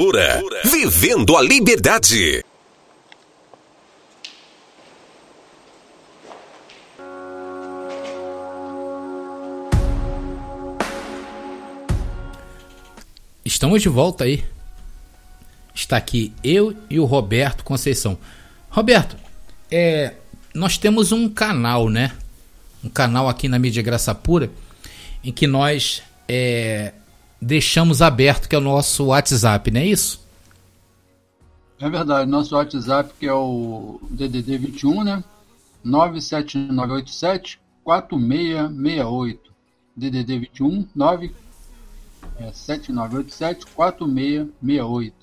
[0.00, 0.42] Pura.
[0.64, 2.42] Vivendo a liberdade.
[13.44, 14.42] Estamos de volta aí.
[15.74, 18.16] Está aqui eu e o Roberto Conceição.
[18.70, 19.18] Roberto,
[19.70, 20.14] é,
[20.54, 22.16] nós temos um canal, né?
[22.82, 24.50] Um canal aqui na mídia Graça Pura
[25.22, 26.94] em que nós é,
[27.40, 30.20] deixamos aberto, que é o nosso WhatsApp, não é isso?
[31.80, 35.24] É verdade, nosso WhatsApp que é o DDD 21, né?
[35.82, 39.50] 97987 4668.
[39.96, 45.14] DDD 21 97987 4668.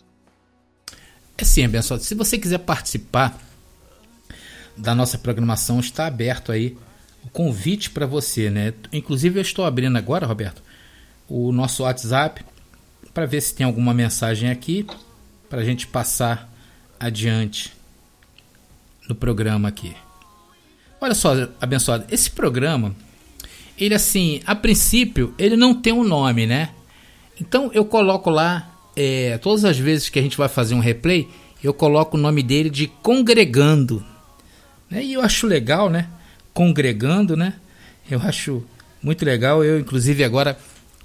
[1.37, 2.03] É sim, abençoado.
[2.03, 3.39] Se você quiser participar
[4.75, 6.75] da nossa programação, está aberto aí
[7.23, 8.73] o convite para você, né?
[8.91, 10.63] Inclusive eu estou abrindo agora, Roberto,
[11.27, 12.43] o nosso WhatsApp
[13.13, 14.85] para ver se tem alguma mensagem aqui
[15.49, 16.51] para a gente passar
[16.99, 17.73] adiante
[19.07, 19.95] no programa aqui.
[20.99, 22.95] Olha só, abençoado, esse programa,
[23.77, 26.71] ele assim, a princípio, ele não tem um nome, né?
[27.39, 31.27] Então eu coloco lá, é, todas as vezes que a gente vai fazer um replay,
[31.63, 34.03] eu coloco o nome dele de Congregando.
[34.89, 35.03] Né?
[35.03, 36.07] E eu acho legal, né?
[36.53, 37.53] Congregando, né?
[38.09, 38.63] Eu acho
[39.01, 39.63] muito legal.
[39.63, 40.57] Eu, inclusive, agora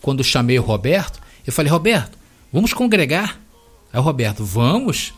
[0.03, 2.19] quando chamei o Roberto, eu falei: Roberto,
[2.53, 3.41] vamos congregar.
[3.93, 5.15] Aí o Roberto, vamos?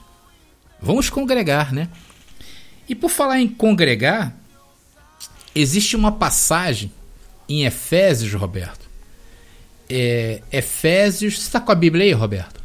[0.80, 1.88] Vamos congregar, né?
[2.86, 4.36] E por falar em congregar,
[5.54, 6.92] existe uma passagem
[7.48, 8.84] em Efésios, Roberto.
[9.88, 11.38] É, Efésios.
[11.38, 12.62] Você está com a Bíblia aí, Roberto?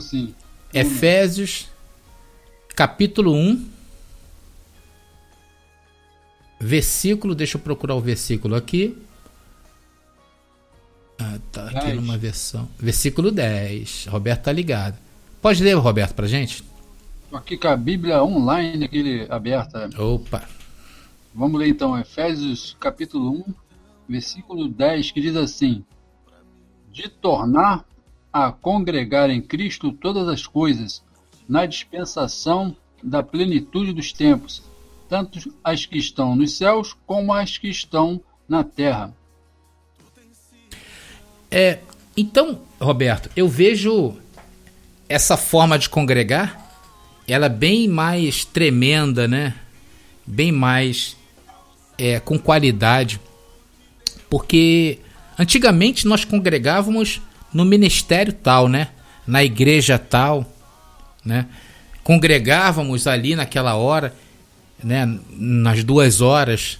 [0.00, 0.34] Sim.
[0.74, 1.68] Efésios,
[2.74, 3.68] capítulo 1,
[6.60, 7.34] versículo.
[7.34, 8.96] Deixa eu procurar o versículo aqui.
[11.18, 11.96] Ah, tá aqui 10.
[11.96, 12.68] numa versão.
[12.78, 14.06] Versículo 10.
[14.06, 14.96] Roberto tá ligado.
[15.40, 16.62] Pode ler, Roberto, pra gente?
[17.32, 19.88] Aqui com a Bíblia online aquele aberta.
[19.98, 20.48] Opa.
[21.34, 23.54] Vamos ler então Efésios capítulo 1,
[24.08, 25.84] versículo 10, que diz assim:
[26.92, 27.84] De tornar
[28.32, 31.02] a congregar em Cristo todas as coisas,
[31.48, 34.62] na dispensação da plenitude dos tempos,
[35.08, 39.14] tanto as que estão nos céus como as que estão na terra
[41.50, 41.78] é,
[42.16, 44.14] então, Roberto, eu vejo
[45.08, 46.66] essa forma de congregar,
[47.28, 49.54] ela bem mais tremenda, né?
[50.26, 51.16] Bem mais
[51.98, 53.20] é, com qualidade,
[54.28, 54.98] porque
[55.38, 57.20] antigamente nós congregávamos
[57.52, 58.88] no ministério tal, né?
[59.26, 60.50] Na igreja tal,
[61.24, 61.46] né?
[62.02, 64.14] Congregávamos ali naquela hora,
[64.82, 65.18] né?
[65.30, 66.78] Nas duas horas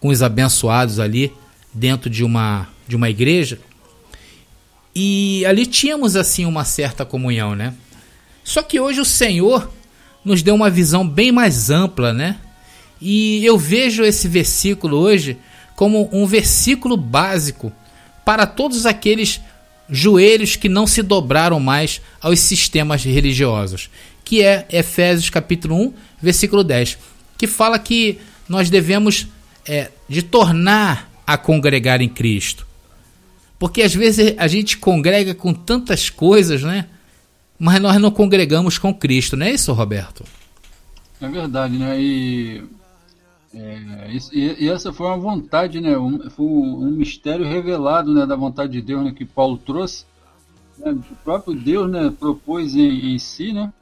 [0.00, 1.32] com os abençoados ali
[1.72, 3.58] dentro de uma de uma igreja
[4.98, 7.74] e ali tínhamos assim uma certa comunhão, né?
[8.42, 9.70] Só que hoje o Senhor
[10.24, 12.38] nos deu uma visão bem mais ampla, né?
[12.98, 15.36] E eu vejo esse versículo hoje
[15.74, 17.70] como um versículo básico
[18.24, 19.38] para todos aqueles
[19.90, 23.90] joelhos que não se dobraram mais aos sistemas religiosos,
[24.24, 25.92] que é Efésios capítulo 1,
[26.22, 26.96] versículo 10,
[27.36, 28.18] que fala que
[28.48, 29.26] nós devemos
[29.68, 32.66] é, de tornar a congregar em Cristo?
[33.58, 36.88] Porque às vezes a gente congrega com tantas coisas, né?
[37.58, 40.24] Mas nós não congregamos com Cristo, não é isso, Roberto?
[41.20, 41.98] É verdade, né?
[41.98, 42.62] E,
[43.54, 45.96] é, e, e essa foi uma vontade, né?
[45.96, 50.04] Um, foi um, mistério revelado né, da vontade de Deus né, que Paulo trouxe.
[50.78, 50.92] Né?
[50.92, 53.72] O próprio Deus né, propôs em, em si, né?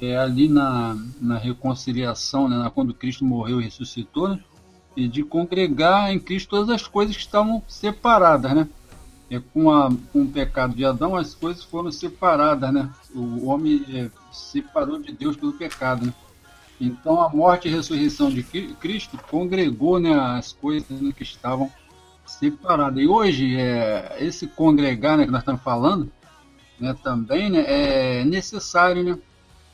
[0.00, 4.38] É, ali na, na reconciliação, né, quando Cristo morreu e ressuscitou, né,
[4.96, 8.68] e de congregar em Cristo todas as coisas que estavam separadas, né?
[9.28, 12.88] É, com, a, com o pecado de Adão, as coisas foram separadas, né?
[13.14, 16.14] O homem é, separou de Deus pelo pecado, né?
[16.80, 21.70] Então a morte e a ressurreição de Cristo congregou né, as coisas né, que estavam
[22.26, 23.02] separadas.
[23.02, 26.10] E hoje, é, esse congregar né, que nós estamos falando,
[26.78, 29.18] né, também né, é necessário, né?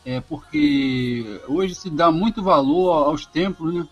[0.05, 3.87] É porque hoje se dá muito valor aos templos, né?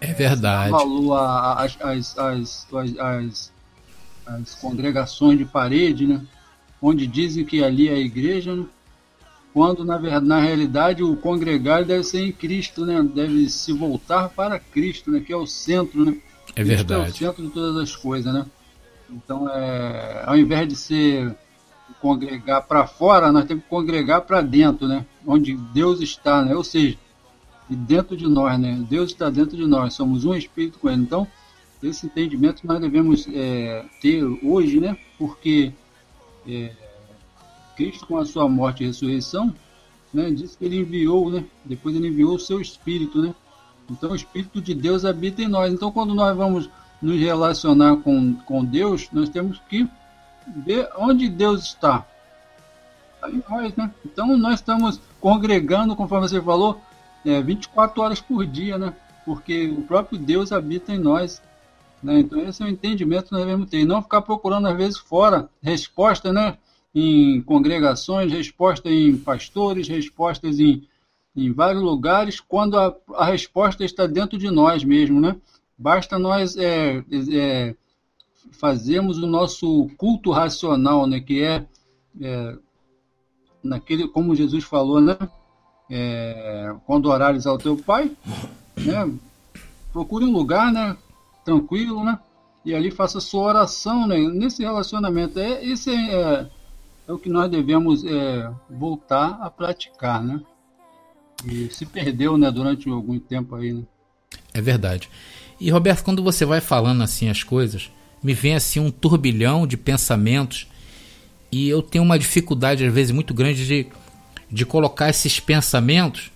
[0.00, 0.70] É verdade.
[0.70, 2.66] Valor às, às, às,
[2.98, 3.52] às,
[4.26, 6.24] às congregações de parede, né?
[6.80, 8.64] Onde dizem que ali é a igreja, né?
[9.52, 13.02] quando na, verdade, na realidade o congregar deve ser em Cristo, né?
[13.02, 15.20] Deve se voltar para Cristo, né?
[15.20, 16.16] Que é o centro, né?
[16.54, 17.06] É verdade.
[17.06, 18.46] é o centro de todas as coisas, né?
[19.10, 21.34] Então, é, ao invés de ser
[22.00, 25.04] congregar para fora, nós temos que congregar para dentro, né?
[25.26, 26.54] Onde Deus está, né?
[26.54, 26.96] Ou seja,
[27.76, 28.84] dentro de nós, né?
[28.88, 31.02] Deus está dentro de nós, somos um espírito com Ele.
[31.02, 31.26] Então,
[31.82, 34.96] esse entendimento nós devemos é, ter hoje, né?
[35.16, 35.72] Porque
[36.46, 36.72] é,
[37.76, 39.54] Cristo, com a sua morte e ressurreição,
[40.12, 41.44] né, diz que ele enviou, né?
[41.64, 43.34] Depois ele enviou o seu Espírito, né?
[43.88, 45.72] Então o Espírito de Deus habita em nós.
[45.72, 46.68] Então quando nós vamos
[47.00, 49.88] nos relacionar com, com Deus, nós temos que
[50.46, 52.04] ver onde Deus está.
[53.14, 53.92] Está em nós, né?
[54.04, 56.80] Então nós estamos congregando, conforme você falou,
[57.28, 58.94] é, 24 horas por dia, né?
[59.24, 61.42] Porque o próprio Deus habita em nós.
[62.02, 62.20] Né?
[62.20, 63.80] Então esse é o entendimento que nós devemos ter.
[63.80, 66.56] E não ficar procurando, às vezes, fora resposta, né?
[66.94, 70.82] em congregações, resposta em pastores, respostas em,
[71.36, 75.36] em vários lugares, quando a, a resposta está dentro de nós mesmo, né?
[75.76, 77.76] Basta nós é, é,
[78.52, 81.20] fazermos o nosso culto racional, né?
[81.20, 81.66] Que é,
[82.20, 82.56] é
[83.62, 85.16] naquele, como Jesus falou, né?
[85.90, 88.10] É, quando orares ao teu Pai,
[88.76, 89.10] né?
[89.92, 90.96] Procure um lugar, né?
[91.44, 92.18] Tranquilo, né?
[92.64, 94.18] E ali faça sua oração, né?
[94.18, 95.38] Nesse relacionamento.
[95.38, 96.46] É, esse é,
[97.06, 100.40] é o que nós devemos é, voltar a praticar, né?
[101.46, 103.82] E se perdeu, né, durante algum tempo aí, né?
[104.52, 105.08] É verdade.
[105.60, 107.90] E Roberto, quando você vai falando assim as coisas,
[108.22, 110.68] me vem assim um turbilhão de pensamentos
[111.50, 113.86] e eu tenho uma dificuldade às vezes muito grande de,
[114.50, 116.30] de colocar esses pensamentos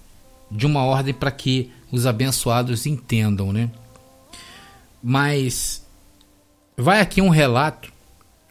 [0.51, 3.71] de uma ordem para que os abençoados entendam, né?
[5.03, 5.85] Mas
[6.77, 7.93] vai aqui um relato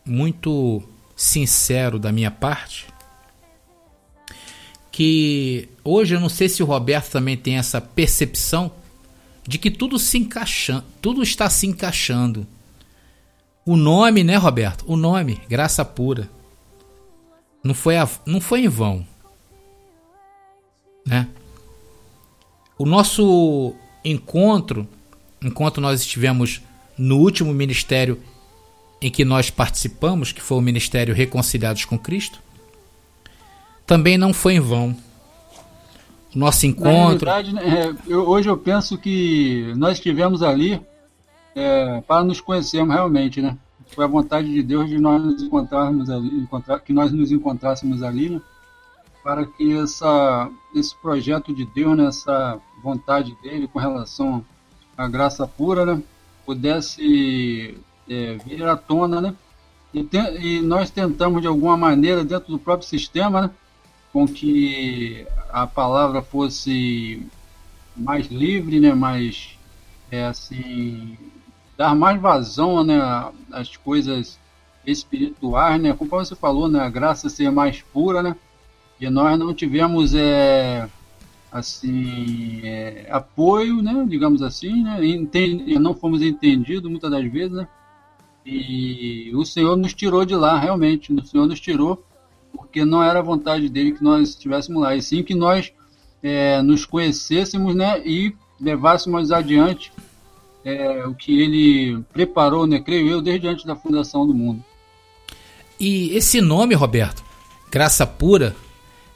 [0.05, 0.83] muito
[1.15, 2.87] sincero da minha parte
[4.91, 8.71] que hoje eu não sei se o Roberto também tem essa percepção
[9.47, 12.45] de que tudo se encaixa, tudo está se encaixando.
[13.65, 14.83] O nome, né, Roberto?
[14.87, 16.29] O nome, graça pura.
[17.63, 19.05] Não foi a, não foi em vão,
[21.05, 21.27] né?
[22.77, 23.73] O nosso
[24.03, 24.87] encontro,
[25.41, 26.61] enquanto nós estivemos
[26.97, 28.19] no último ministério
[29.01, 32.39] em que nós participamos, que foi o Ministério Reconciliados com Cristo,
[33.85, 34.95] também não foi em vão.
[36.33, 37.25] Nosso encontro.
[37.25, 40.79] Na realidade, né, é, eu, hoje eu penso que nós estivemos ali
[41.53, 43.57] é, para nos conhecermos realmente, né?
[43.87, 48.01] Foi a vontade de Deus de nós nos encontrarmos ali, encontrar, que nós nos encontrássemos
[48.01, 48.41] ali, né?
[49.23, 54.43] Para que essa, esse projeto de Deus, né, essa vontade dele com relação
[54.97, 56.03] à graça pura, né,
[56.45, 57.77] pudesse
[58.09, 59.35] é, vir à tona, né?
[59.93, 63.51] E, te, e, nós tentamos de alguma maneira dentro do próprio sistema, né,
[64.11, 67.25] com que a palavra fosse
[67.95, 69.57] mais livre, né, mais
[70.09, 71.17] é, assim
[71.77, 72.99] dar mais vazão, né,
[73.51, 74.39] às coisas
[74.85, 78.35] espirituais, né, como você falou, né, a graça ser mais pura, né,
[79.01, 80.87] e nós não tivemos é,
[81.51, 84.99] assim é, apoio, né, digamos assim, né,
[85.79, 87.67] não fomos entendidos muitas das vezes, né,
[88.45, 91.13] e o Senhor nos tirou de lá, realmente.
[91.13, 92.03] O Senhor nos tirou,
[92.51, 95.71] porque não era vontade dele que nós estivéssemos lá, e sim que nós
[96.23, 99.91] é, nos conhecêssemos né, e levássemos adiante
[100.63, 104.63] é, o que ele preparou, né, creio eu, desde antes da fundação do mundo.
[105.79, 107.23] E esse nome, Roberto,
[107.71, 108.55] Graça Pura,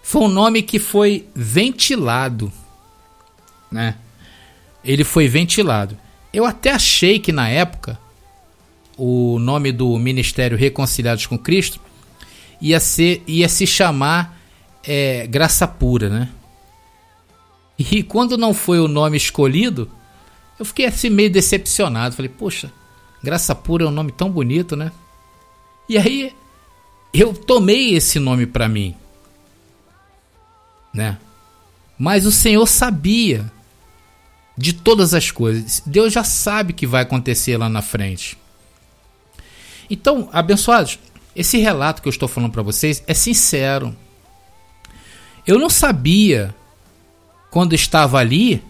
[0.08, 2.54] foi um nome que foi ventilado,
[3.72, 3.96] né?
[4.84, 5.98] Ele foi ventilado.
[6.32, 8.00] Eu até achei que na época
[8.96, 11.82] o nome do ministério Reconciliados com Cristo
[12.62, 14.40] ia ser ia se chamar
[14.84, 16.30] é, Graça Pura, né?
[17.76, 19.90] E quando não foi o nome escolhido,
[20.60, 22.16] eu fiquei assim meio decepcionado.
[22.16, 22.72] Falei, poxa,
[23.24, 24.92] Graça Pura é um nome tão bonito, né?
[25.90, 26.32] E aí
[27.12, 28.96] eu tomei esse nome para mim,
[30.96, 31.18] né?
[32.00, 33.52] Mas o Senhor sabia
[34.58, 35.84] de todas as coisas.
[35.86, 38.38] Deus já sabe que vai acontecer lá na frente.
[39.90, 40.98] Então, abençoados,
[41.36, 43.96] esse relato que eu estou falando para vocês é sincero.
[45.46, 46.56] Eu não sabia
[47.52, 48.64] quando estava ali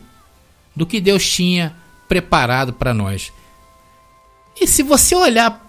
[0.76, 1.76] do que Deus tinha
[2.07, 3.32] preparado para nós.
[4.59, 5.63] E se você olhar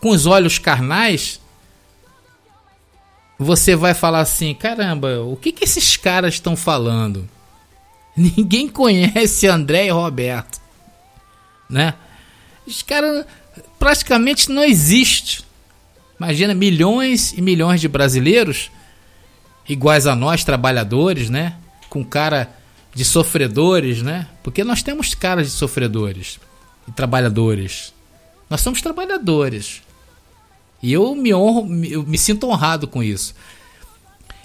[0.00, 1.40] com os olhos carnais,
[3.38, 7.28] você vai falar assim: caramba, o que, que esses caras estão falando?
[8.16, 10.60] Ninguém conhece André e Roberto,
[11.68, 11.94] né?
[12.66, 13.26] Os caras
[13.78, 15.44] praticamente não existem.
[16.18, 18.70] Imagina milhões e milhões de brasileiros
[19.68, 21.56] iguais a nós, trabalhadores, né?
[21.88, 22.54] Com cara
[22.94, 24.28] de sofredores, né?
[24.42, 26.38] Porque nós temos caras de sofredores
[26.86, 27.92] e trabalhadores.
[28.48, 29.82] Nós somos trabalhadores.
[30.82, 33.34] E eu me honro, eu me sinto honrado com isso.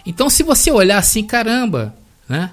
[0.05, 1.95] Então, se você olhar assim, caramba,
[2.29, 2.51] né?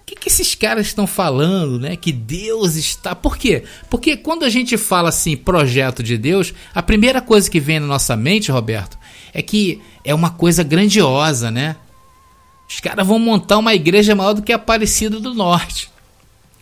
[0.00, 1.96] O que, que esses caras estão falando, né?
[1.96, 3.14] Que Deus está.
[3.14, 3.64] Por quê?
[3.88, 7.86] Porque quando a gente fala assim, projeto de Deus, a primeira coisa que vem na
[7.86, 8.98] nossa mente, Roberto,
[9.32, 11.76] é que é uma coisa grandiosa, né?
[12.68, 15.90] Os caras vão montar uma igreja maior do que a Aparecida do Norte.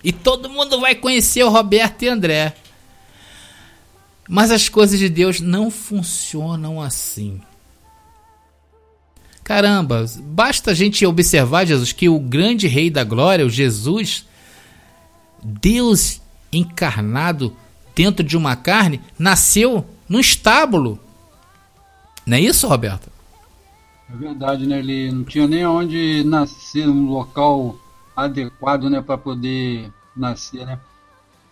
[0.04, 2.54] E todo mundo vai conhecer o Roberto e André.
[4.32, 7.38] Mas as coisas de Deus não funcionam assim.
[9.44, 14.26] Caramba, basta a gente observar, Jesus, que o grande Rei da Glória, o Jesus,
[15.42, 17.54] Deus encarnado
[17.94, 20.98] dentro de uma carne, nasceu num estábulo.
[22.24, 23.12] Não é isso, Roberto?
[24.10, 24.78] É verdade, né?
[24.78, 27.76] Ele não tinha nem onde nascer, um local
[28.16, 30.78] adequado, né, para poder nascer, né?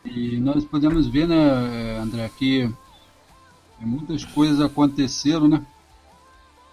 [0.05, 2.73] E nós podemos ver, né, André, que
[3.81, 5.65] muitas coisas aconteceram, né?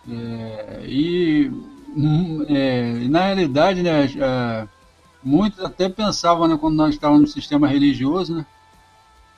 [0.09, 1.51] É, e,
[2.47, 4.67] é, e, na realidade, né, é,
[5.21, 8.45] muitos até pensavam, né, quando nós estávamos no sistema religioso, né,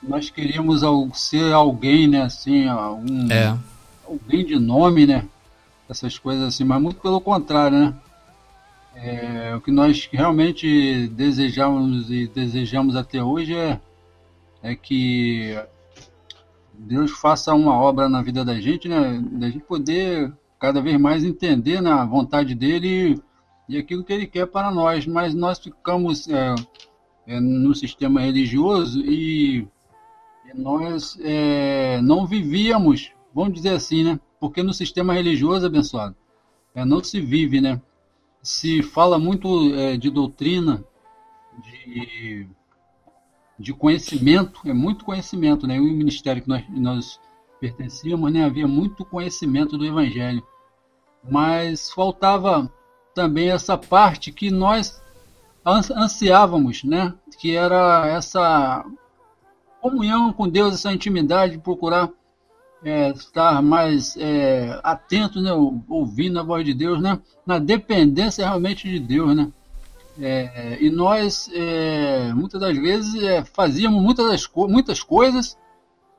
[0.00, 0.82] nós queríamos
[1.14, 3.56] ser alguém, né, assim, algum, é.
[4.06, 5.26] alguém de nome, né,
[5.88, 7.94] essas coisas assim, mas muito pelo contrário, né.
[9.02, 13.80] É, o que nós realmente desejamos e desejamos até hoje é,
[14.62, 15.58] é que
[16.74, 19.22] Deus faça uma obra na vida da gente, né?
[19.32, 23.18] Da gente poder cada vez mais entender né, a vontade dele
[23.68, 25.06] e, e aquilo que ele quer para nós.
[25.06, 26.54] Mas nós ficamos é,
[27.26, 29.66] é, no sistema religioso e,
[30.44, 34.20] e nós é, não vivíamos, vamos dizer assim, né?
[34.38, 36.14] Porque no sistema religioso, abençoado,
[36.74, 37.80] é, não se vive, né?
[38.42, 40.84] Se fala muito é, de doutrina,
[41.62, 42.48] de,
[43.58, 45.78] de conhecimento, é muito conhecimento, né?
[45.78, 47.20] O ministério que nós, nós
[47.60, 48.44] pertencíamos, né?
[48.44, 50.42] Havia muito conhecimento do Evangelho
[51.28, 52.70] mas faltava
[53.14, 55.02] também essa parte que nós
[55.66, 57.14] ansiávamos, né?
[57.38, 58.84] Que era essa
[59.80, 62.10] comunhão com Deus, essa intimidade, procurar
[62.84, 65.52] é, estar mais é, atento, né?
[65.88, 67.20] Ouvindo a voz de Deus, né?
[67.46, 69.50] Na dependência realmente de Deus, né?
[70.18, 75.56] É, e nós, é, muitas das vezes, é, fazíamos muitas, das co muitas coisas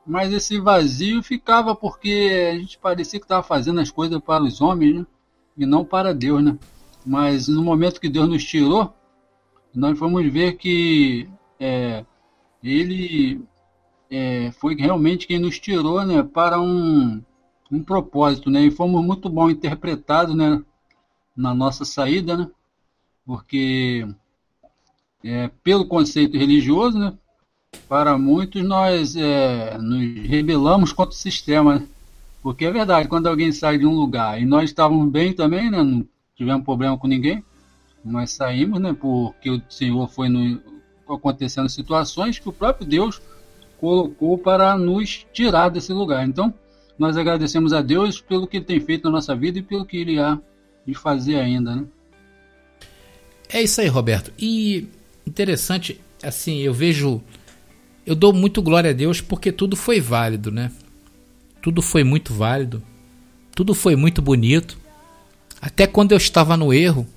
[0.06, 4.60] mas esse vazio ficava porque a gente parecia que estava fazendo as coisas para os
[4.62, 5.06] homens, né?
[5.58, 6.58] E não para Deus, né?
[7.06, 8.94] Mas no momento que Deus nos tirou,
[9.74, 12.04] nós vamos ver que é,
[12.64, 13.42] Ele
[14.12, 16.22] é, foi realmente quem nos tirou, né?
[16.22, 17.22] Para um,
[17.72, 18.66] um propósito, né?
[18.66, 20.62] E fomos muito bom interpretados, né?
[21.36, 22.52] Na nossa saída, né?
[23.26, 24.06] Porque
[25.24, 27.14] é, pelo conceito religioso, né?
[27.88, 31.88] para muitos nós é, nos rebelamos contra o sistema, né?
[32.42, 35.82] porque é verdade, quando alguém sai de um lugar e nós estávamos bem também, né?
[35.82, 36.06] não
[36.36, 37.44] tivemos problema com ninguém,
[38.04, 38.94] nós saímos, né?
[38.94, 40.60] porque o Senhor foi no,
[41.08, 43.22] acontecendo situações que o próprio Deus
[43.82, 46.26] colocou para nos tirar desse lugar.
[46.26, 46.54] Então,
[46.98, 49.98] nós agradecemos a Deus pelo que Ele tem feito na nossa vida e pelo que
[49.98, 50.40] Ele há
[50.86, 51.76] de fazer ainda.
[51.76, 51.86] Né?
[53.50, 54.32] É isso aí, Roberto.
[54.38, 54.88] E
[55.26, 57.22] interessante, assim, eu vejo
[58.06, 60.72] eu dou muito glória a Deus porque tudo foi válido, né?
[61.62, 62.82] Tudo foi muito válido.
[63.56, 64.78] Tudo foi muito bonito.
[65.62, 67.08] Até quando eu estava no erro,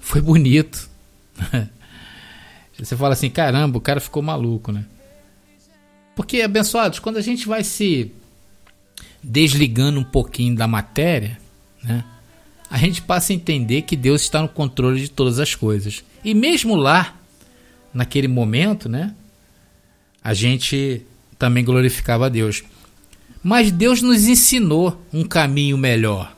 [0.00, 0.88] foi bonito.
[2.78, 4.84] Você fala assim, caramba, o cara ficou maluco, né?
[6.20, 8.12] Porque, abençoados, quando a gente vai se
[9.22, 11.40] desligando um pouquinho da matéria,
[11.82, 12.04] né?
[12.68, 16.04] A gente passa a entender que Deus está no controle de todas as coisas.
[16.22, 17.16] E mesmo lá,
[17.94, 19.14] naquele momento, né?
[20.22, 21.06] A gente
[21.38, 22.64] também glorificava a Deus.
[23.42, 26.36] Mas Deus nos ensinou um caminho melhor.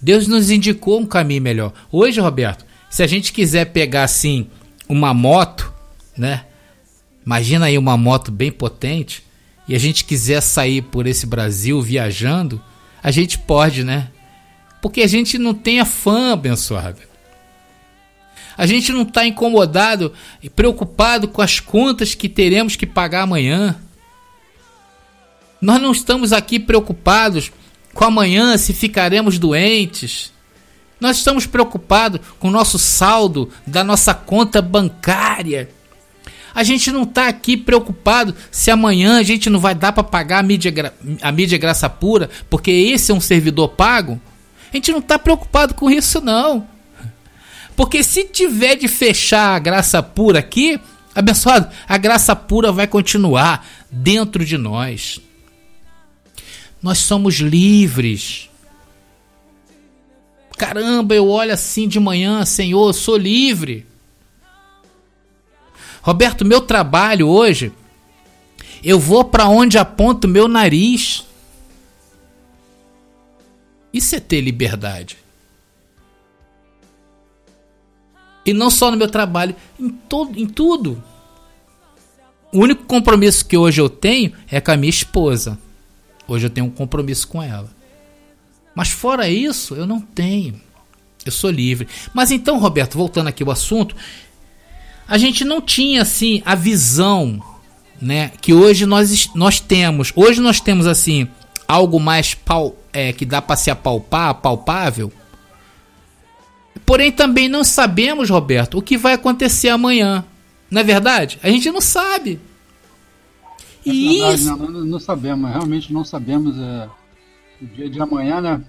[0.00, 1.72] Deus nos indicou um caminho melhor.
[1.90, 4.46] Hoje, Roberto, se a gente quiser pegar assim
[4.88, 5.74] uma moto,
[6.16, 6.44] né?
[7.24, 9.22] Imagina aí uma moto bem potente
[9.66, 12.60] e a gente quiser sair por esse Brasil viajando,
[13.02, 14.08] a gente pode, né?
[14.80, 16.98] Porque a gente não tem afã abençoada.
[18.56, 20.12] A gente não está incomodado
[20.42, 23.76] e preocupado com as contas que teremos que pagar amanhã.
[25.60, 27.52] Nós não estamos aqui preocupados
[27.94, 30.32] com amanhã se ficaremos doentes.
[31.00, 35.70] Nós estamos preocupados com o nosso saldo da nossa conta bancária.
[36.54, 40.40] A gente não está aqui preocupado se amanhã a gente não vai dar para pagar
[40.40, 40.72] a mídia,
[41.22, 44.20] a mídia graça pura, porque esse é um servidor pago.
[44.72, 46.66] A gente não está preocupado com isso, não.
[47.74, 50.78] Porque se tiver de fechar a graça pura aqui,
[51.14, 55.20] abençoado, a graça pura vai continuar dentro de nós.
[56.82, 58.50] Nós somos livres.
[60.58, 63.86] Caramba, eu olho assim de manhã, Senhor, eu sou livre.
[66.02, 67.72] Roberto, meu trabalho hoje,
[68.82, 71.24] eu vou para onde aponta o meu nariz.
[73.92, 75.16] Isso é ter liberdade.
[78.44, 81.02] E não só no meu trabalho, em, todo, em tudo.
[82.52, 85.56] O único compromisso que hoje eu tenho é com a minha esposa.
[86.26, 87.70] Hoje eu tenho um compromisso com ela.
[88.74, 90.60] Mas fora isso, eu não tenho.
[91.24, 91.86] Eu sou livre.
[92.12, 93.94] Mas então, Roberto, voltando aqui ao assunto,
[95.06, 97.42] a gente não tinha assim a visão,
[98.00, 100.12] né, que hoje nós, nós temos.
[100.16, 101.28] Hoje nós temos assim
[101.68, 105.12] algo mais pau, é, que dá para se apalpar, palpável.
[106.84, 110.24] Porém também não sabemos, Roberto, o que vai acontecer amanhã.
[110.70, 111.38] Não é verdade?
[111.42, 112.40] A gente não sabe.
[113.86, 114.56] É e verdade, isso...
[114.56, 116.88] não, não, sabemos, realmente não sabemos é,
[117.60, 118.60] o dia de amanhã, né?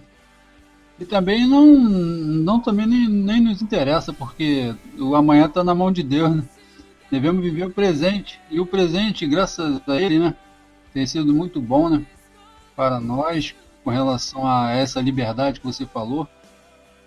[0.99, 5.91] E também não, não também nem, nem nos interessa, porque o amanhã está na mão
[5.91, 6.43] de Deus, né?
[7.09, 8.39] Devemos viver o presente.
[8.49, 10.35] E o presente, graças a Ele, né?
[10.93, 12.05] Tem sido muito bom, né?
[12.75, 16.27] Para nós, com relação a essa liberdade que você falou.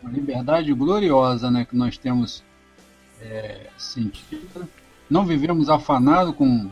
[0.03, 1.65] Uma liberdade gloriosa, né?
[1.65, 2.45] Que nós temos
[3.21, 4.69] é, sentido.
[5.09, 6.71] Não vivemos afanado com,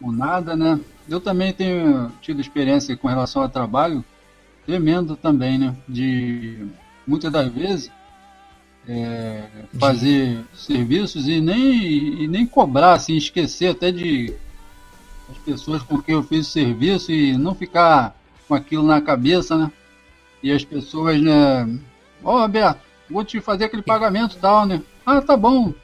[0.00, 0.80] com nada, né?
[1.08, 4.04] Eu também tenho tido experiência com relação ao trabalho
[4.70, 5.74] tremendo também, né?
[5.88, 6.64] De
[7.04, 7.90] muitas das vezes
[8.88, 9.42] é,
[9.80, 14.32] fazer serviços e nem, e nem cobrar, assim, esquecer até de
[15.28, 18.16] as pessoas com quem eu fiz o serviço e não ficar
[18.46, 19.72] com aquilo na cabeça, né?
[20.40, 21.64] E as pessoas, né?
[22.22, 24.80] Ó, oh, Alberto, vou te fazer aquele pagamento e tal, né?
[25.04, 25.74] Ah, tá bom,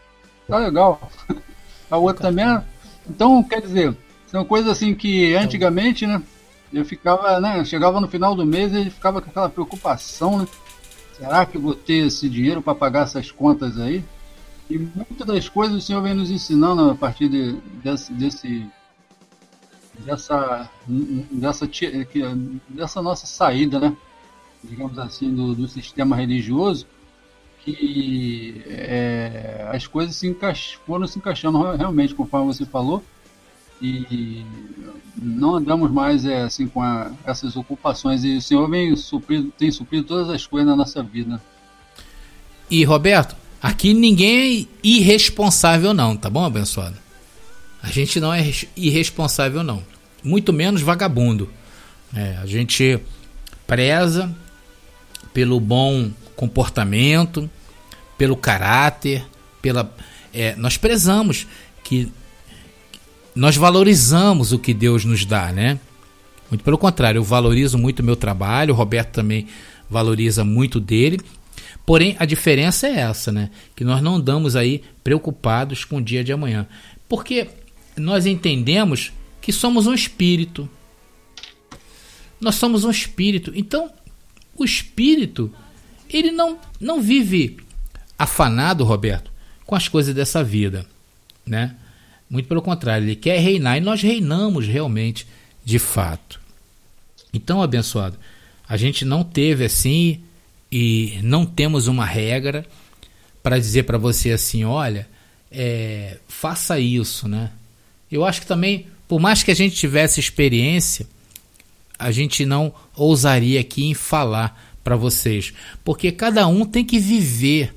[0.47, 1.11] tá legal.
[1.91, 2.61] A outra também.
[3.09, 3.97] Então, quer dizer,
[4.29, 6.23] são coisas assim que antigamente, né?
[6.73, 7.65] Eu ficava, né?
[7.65, 10.49] Chegava no final do mês e ficava com aquela preocupação, né?
[11.17, 14.05] Será que eu vou ter esse dinheiro para pagar essas contas aí?
[14.69, 17.53] E muitas das coisas o Senhor vem nos ensinando a partir de,
[17.83, 18.67] desse, desse
[20.01, 20.69] dessa,
[21.31, 21.69] dessa,
[22.69, 23.97] dessa nossa saída, né?
[24.63, 26.87] digamos assim, do, do sistema religioso,
[27.65, 33.03] que é, as coisas se encaix, foram se encaixando realmente, conforme você falou,
[33.81, 34.45] e
[35.21, 39.71] não andamos mais é, assim com a, essas ocupações e o Senhor vem suprido, tem
[39.71, 41.41] suprido todas as coisas na nossa vida.
[42.71, 46.97] E Roberto, aqui ninguém é irresponsável não, tá bom, abençoado?
[47.83, 48.43] A gente não é
[48.77, 49.83] irresponsável não,
[50.23, 51.49] muito menos vagabundo.
[52.15, 52.99] É, a gente
[53.67, 54.35] preza
[55.33, 57.49] pelo bom comportamento,
[58.17, 59.25] pelo caráter,
[59.61, 59.93] pela
[60.33, 61.47] é, nós prezamos
[61.83, 62.13] que
[63.37, 65.79] nós valorizamos o que Deus nos dá, né?
[66.51, 69.47] Muito pelo contrário, eu valorizo muito o meu trabalho, o Roberto também
[69.91, 71.21] valoriza muito dele.
[71.85, 73.51] Porém, a diferença é essa, né?
[73.77, 76.67] Que nós não andamos aí preocupados com o dia de amanhã.
[77.09, 77.49] Porque
[77.95, 80.69] nós entendemos que somos um espírito.
[82.41, 83.53] Nós somos um espírito.
[83.55, 83.91] Então,
[84.57, 85.53] o espírito,
[86.09, 87.59] ele não, não vive
[88.19, 89.31] afanado, Roberto,
[89.67, 90.87] com as coisas dessa vida,
[91.45, 91.77] né?
[92.29, 95.27] Muito pelo contrário, ele quer reinar e nós reinamos realmente,
[95.65, 96.41] de fato.
[97.33, 98.19] Então, abençoado,
[98.69, 100.21] a gente não teve assim
[100.71, 102.67] e não temos uma regra
[103.43, 105.09] para dizer para você assim, olha,
[105.51, 107.51] é, faça isso, né?
[108.11, 111.07] Eu acho que também Por mais que a gente tivesse experiência,
[111.99, 115.53] a gente não ousaria aqui em falar para vocês,
[115.85, 117.75] porque cada um tem que viver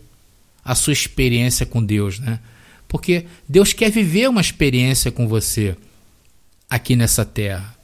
[0.63, 2.39] a sua experiência com Deus, né?
[2.89, 5.77] Porque Deus quer viver uma experiência com você
[6.67, 7.75] aqui nessa terra.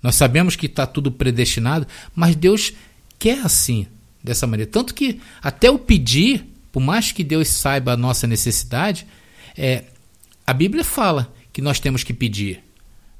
[0.00, 2.72] Nós sabemos que está tudo predestinado, mas Deus
[3.18, 3.86] quer assim,
[4.22, 4.70] dessa maneira.
[4.70, 9.06] Tanto que até o pedir, por mais que Deus saiba a nossa necessidade,
[9.58, 9.84] é,
[10.46, 12.62] a Bíblia fala que nós temos que pedir.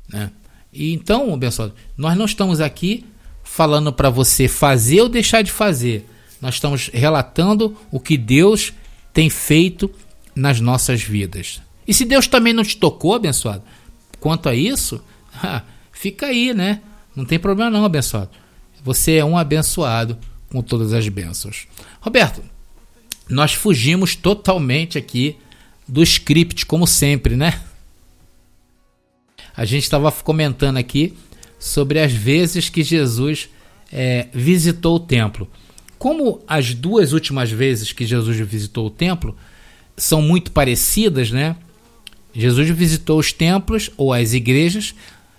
[0.09, 0.31] Né?
[0.73, 3.05] E então, abençoado, nós não estamos aqui
[3.43, 6.09] falando para você fazer ou deixar de fazer.
[6.41, 8.73] Nós estamos relatando o que Deus
[9.13, 9.91] tem feito
[10.35, 11.61] nas nossas vidas.
[11.87, 13.63] E se Deus também não te tocou, abençoado,
[14.19, 15.03] quanto a isso,
[15.93, 16.81] fica aí, né?
[17.15, 18.31] Não tem problema não, abençoado.
[18.83, 20.19] Você é um abençoado
[20.51, 21.67] com todas as bênçãos.
[22.01, 22.43] Roberto,
[23.29, 25.37] nós fugimos totalmente aqui
[25.87, 27.61] do script, como sempre, né?
[29.57, 31.15] A gente estava comentando aqui
[31.59, 33.49] sobre as vezes que Jesus
[33.93, 35.49] é, visitou o templo.
[35.99, 39.37] Como as duas últimas vezes que Jesus visitou o templo
[39.97, 41.57] são muito parecidas, né?
[42.33, 44.95] Jesus visitou os templos ou as igrejas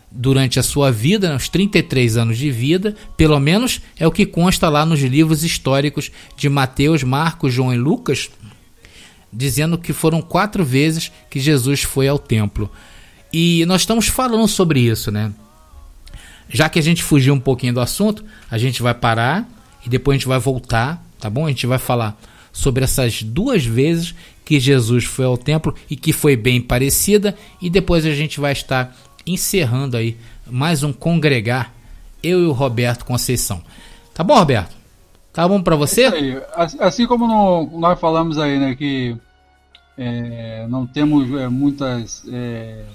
[0.09, 4.69] durante a sua vida, nos 33 anos de vida, pelo menos é o que consta
[4.69, 8.29] lá nos livros históricos de Mateus, Marcos, João e Lucas,
[9.31, 12.71] dizendo que foram quatro vezes que Jesus foi ao templo.
[13.33, 15.33] E nós estamos falando sobre isso, né?
[16.47, 19.49] Já que a gente fugiu um pouquinho do assunto, a gente vai parar
[19.85, 21.45] e depois a gente vai voltar, tá bom?
[21.45, 22.17] A gente vai falar
[22.55, 27.69] sobre essas duas vezes que Jesus foi ao templo e que foi bem parecida e
[27.69, 28.95] depois a gente vai estar
[29.27, 30.15] encerrando aí
[30.49, 31.73] mais um congregar
[32.23, 33.61] eu e o Roberto Conceição.
[34.13, 34.73] Tá bom, Roberto?
[35.33, 36.05] Tá bom para você?
[36.05, 36.45] É
[36.79, 39.17] assim como nós falamos aí, né, que
[39.97, 42.85] é, não temos é, muitas é,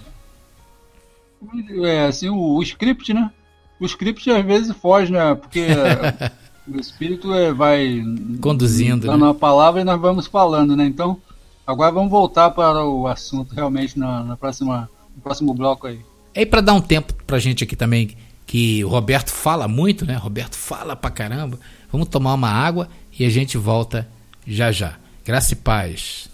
[1.85, 3.31] é, assim, o, o, script, né?
[3.79, 5.35] O script às vezes foge, né?
[5.35, 5.67] Porque
[6.73, 8.03] o espírito é, vai
[8.41, 9.31] conduzindo, dando né?
[9.31, 10.85] a palavra e nós vamos falando, né?
[10.85, 11.21] Então,
[11.67, 16.01] agora vamos voltar para o assunto realmente na, na próxima, no próximo bloco aí.
[16.35, 18.17] E para dar um tempo pra gente aqui também,
[18.47, 20.15] que o Roberto fala muito, né?
[20.17, 21.59] Roberto fala pra caramba.
[21.91, 24.09] Vamos tomar uma água e a gente volta
[24.47, 24.97] já já.
[25.25, 26.29] Graça e paz.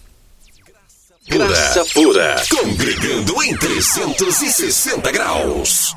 [1.29, 5.97] Graça pura, congregando em 360 graus.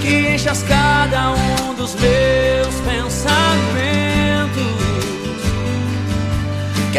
[0.00, 3.58] que enchas cada um dos meus pensamentos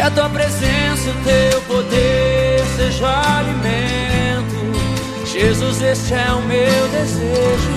[0.00, 4.56] a tua presença, o teu poder seja alimento.
[5.26, 7.70] Jesus, este é o meu desejo.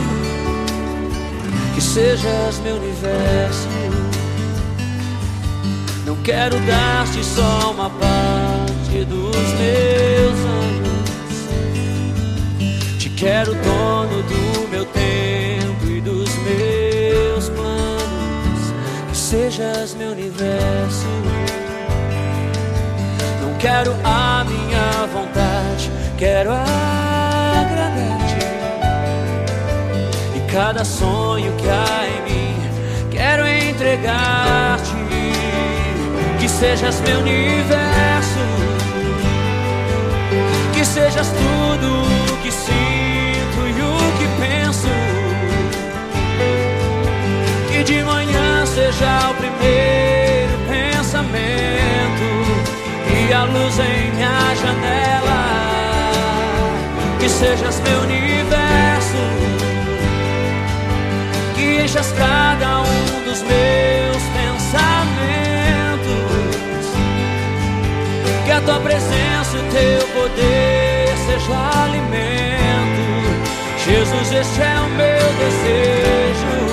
[1.76, 3.68] Que sejas meu universo.
[6.06, 10.94] Não quero dar-te só uma parte dos meus anos.
[13.00, 14.83] Te quero dono do meu
[19.34, 21.08] sejas meu universo
[23.64, 28.36] quero a minha vontade, quero agradar-te.
[30.36, 32.56] E cada sonho que há em mim,
[33.10, 34.92] quero entregar-te.
[36.42, 38.44] Que sejas meu universo,
[40.74, 44.90] que sejas tudo o que sinto e o que penso.
[47.72, 48.23] Que de manhã
[48.94, 51.34] seja o primeiro pensamento
[53.34, 55.44] a luz em minha janela.
[57.20, 59.18] que sejas meu universo,
[61.56, 64.84] que enchas cada um dos meus pensamentos,
[68.46, 73.04] que a tua presença e o teu poder seja alimento.
[73.86, 76.73] Jesus, este é o meu desejo,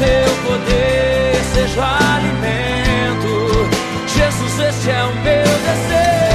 [0.00, 1.84] teu poder seja
[2.16, 3.68] alimento.
[4.06, 6.29] Jesus, este é o meu desejo.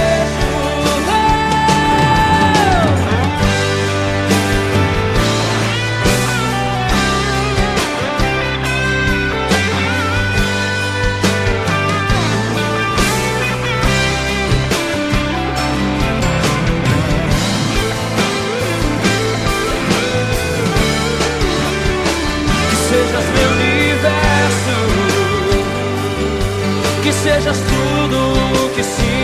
[27.45, 29.14] Sejas tudo o que sinto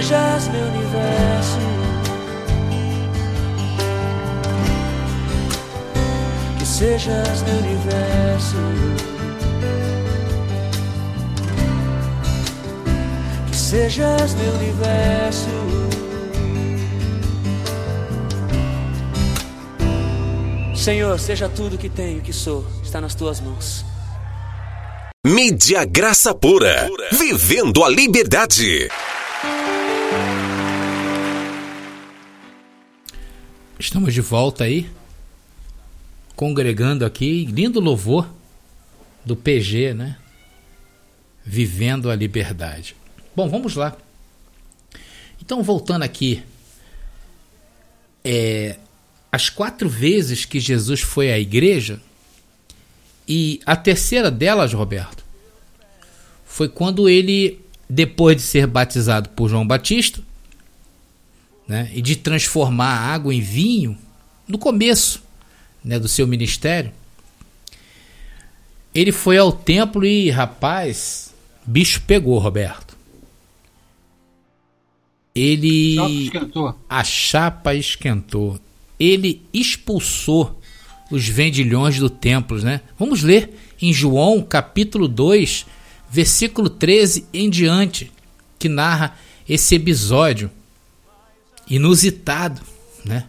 [0.00, 1.58] Sejas meu universo.
[6.58, 8.56] Que sejas meu universo.
[13.50, 15.50] Que sejas meu universo.
[20.74, 23.84] Senhor, seja tudo que tenho, que sou, está nas tuas mãos.
[25.26, 26.88] Mídia Graça Pura.
[27.12, 28.88] Vivendo a liberdade.
[33.80, 34.90] Estamos de volta aí,
[36.36, 38.28] congregando aqui, lindo louvor
[39.24, 40.18] do PG, né?
[41.42, 42.94] Vivendo a liberdade.
[43.34, 43.96] Bom, vamos lá.
[45.40, 46.42] Então, voltando aqui,
[48.22, 48.76] é,
[49.32, 52.02] as quatro vezes que Jesus foi à igreja,
[53.26, 55.24] e a terceira delas, Roberto,
[56.44, 57.58] foi quando ele,
[57.88, 60.22] depois de ser batizado por João Batista,
[61.70, 63.96] né, e de transformar a água em vinho,
[64.48, 65.22] no começo
[65.84, 66.90] né, do seu ministério,
[68.92, 71.32] ele foi ao templo e, rapaz,
[71.64, 72.98] bicho pegou, Roberto.
[75.32, 75.94] Ele.
[75.94, 76.78] Chapa esquentou.
[76.88, 78.60] A chapa esquentou.
[78.98, 80.60] Ele expulsou
[81.08, 82.80] os vendilhões do templo, né?
[82.98, 85.66] Vamos ler em João capítulo 2,
[86.10, 88.10] versículo 13 em diante,
[88.58, 89.16] que narra
[89.48, 90.50] esse episódio
[91.70, 92.60] inusitado,
[93.04, 93.24] né?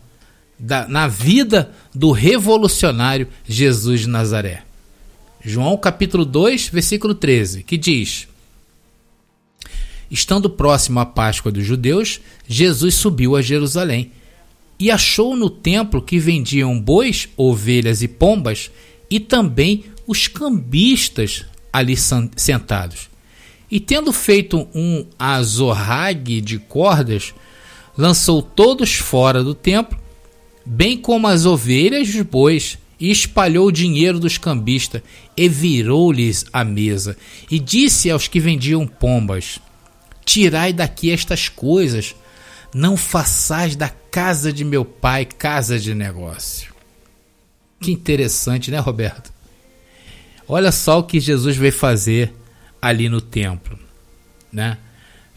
[0.57, 4.63] Da, na vida do revolucionário Jesus de Nazaré.
[5.43, 8.27] João capítulo 2, versículo 13, que diz:
[10.09, 14.11] Estando próximo à Páscoa dos judeus, Jesus subiu a Jerusalém
[14.77, 18.69] e achou no templo que vendiam bois, ovelhas e pombas
[19.09, 21.95] e também os cambistas ali
[22.35, 23.09] sentados.
[23.69, 27.33] E tendo feito um azorrague de cordas,
[28.01, 29.95] lançou todos fora do templo,
[30.65, 35.03] bem como as ovelhas e os bois, e espalhou o dinheiro dos cambistas,
[35.37, 37.15] e virou-lhes a mesa,
[37.49, 39.59] e disse aos que vendiam pombas:
[40.25, 42.15] Tirai daqui estas coisas,
[42.73, 46.73] não façais da casa de meu pai casa de negócio.
[47.79, 49.31] Que interessante, né, Roberto?
[50.47, 52.33] Olha só o que Jesus veio fazer
[52.81, 53.77] ali no templo,
[54.51, 54.79] né?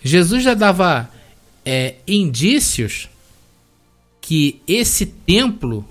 [0.02, 1.10] Jesus já dava
[1.64, 3.08] é, indícios
[4.20, 5.86] que esse templo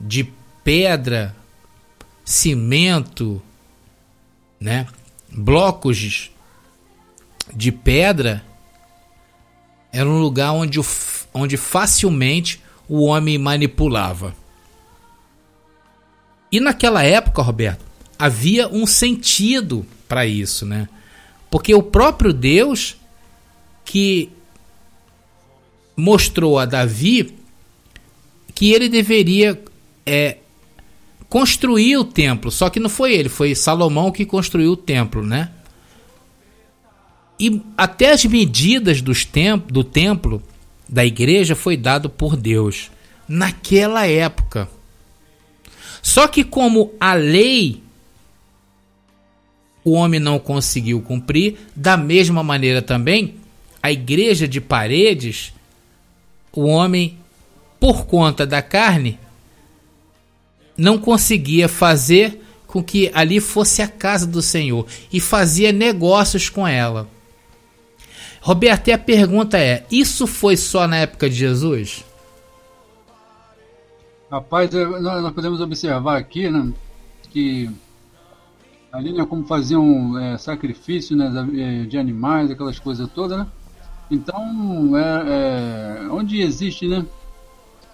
[0.00, 0.30] de
[0.64, 1.34] pedra,
[2.24, 3.42] cimento,
[4.58, 4.86] né,
[5.30, 6.30] blocos
[7.54, 8.44] de pedra
[9.92, 10.84] era um lugar onde, o
[11.34, 14.34] onde facilmente o homem manipulava.
[16.50, 17.84] E naquela época, Roberto,
[18.18, 20.88] havia um sentido para isso, né?
[21.50, 22.96] Porque o próprio Deus
[23.84, 24.32] que
[25.96, 27.34] mostrou a Davi
[28.54, 29.62] que ele deveria
[30.04, 30.38] é,
[31.28, 35.50] construir o templo, só que não foi ele, foi Salomão que construiu o templo, né?
[37.38, 40.42] E até as medidas dos temp do templo
[40.86, 42.90] da igreja foi dado por Deus
[43.26, 44.68] naquela época.
[46.02, 47.82] Só que como a lei
[49.84, 53.36] o homem não conseguiu cumprir, da mesma maneira também
[53.82, 55.54] a igreja de paredes,
[56.52, 57.18] o homem
[57.78, 59.18] por conta da carne
[60.76, 66.66] não conseguia fazer com que ali fosse a casa do Senhor e fazia negócios com
[66.66, 67.08] ela.
[68.40, 72.04] Roberto, a pergunta é: isso foi só na época de Jesus?
[74.30, 76.72] Rapaz, nós podemos observar aqui né,
[77.30, 77.68] que
[78.92, 83.46] ali, né, como faziam é, sacrifício né, de animais, aquelas coisas todas, né?
[84.10, 87.06] Então, é, é, onde existe né,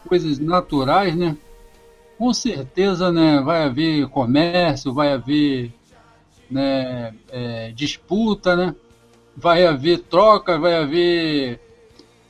[0.09, 1.37] coisas naturais, né?
[2.17, 5.71] Com certeza, né, vai haver comércio, vai haver
[6.51, 8.75] né, é, disputa, né?
[9.37, 11.61] Vai haver troca, vai haver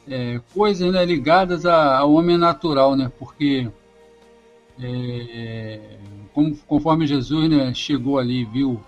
[0.09, 3.13] é, coisas né, ligadas ao homem natural, né?
[3.17, 3.71] Porque
[4.83, 5.99] é,
[6.67, 8.83] conforme Jesus né, chegou ali viu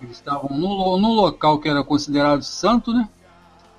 [0.00, 3.08] eles estavam no, no local que era considerado santo, né?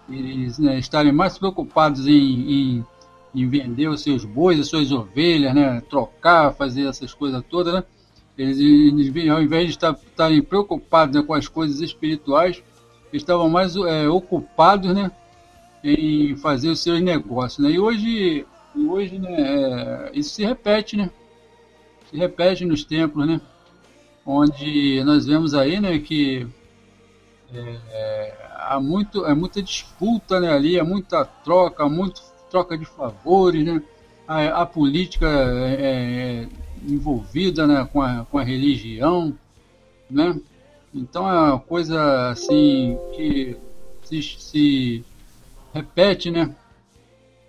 [0.09, 2.85] Eles né, estarem mais preocupados em, em,
[3.35, 5.81] em, vender os seus bois, as suas ovelhas, né?
[5.89, 7.83] Trocar, fazer essas coisas todas, né?
[8.37, 12.63] Eles, eles ao invés de estar, estarem preocupados né, com as coisas espirituais,
[13.11, 15.11] estavam mais é, ocupados, né?
[15.83, 17.71] Em fazer os seus negócios, né?
[17.71, 18.45] E hoje
[18.85, 21.09] hoje, né, é, isso se repete, né?
[22.09, 23.41] Se repete nos templos, né?
[24.25, 26.45] Onde nós vemos aí, né, que
[27.53, 33.65] é, há muito, é muita disputa né, ali, há muita troca, muito troca de favores,
[33.65, 33.81] né?
[34.27, 36.49] A, a política é, é,
[36.85, 39.33] envolvida né, com, a, com a religião,
[40.09, 40.39] né?
[40.93, 43.57] Então é uma coisa assim que
[44.03, 45.05] se, se
[45.73, 46.55] repete, né?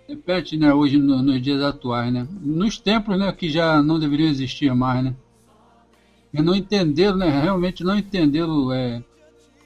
[0.09, 2.27] repete, né, hoje no, nos dias atuais, né?
[2.41, 5.15] Nos templos, né, que já não deveriam existir mais, né?
[6.33, 9.03] E não entenderam, né, realmente não entenderam é,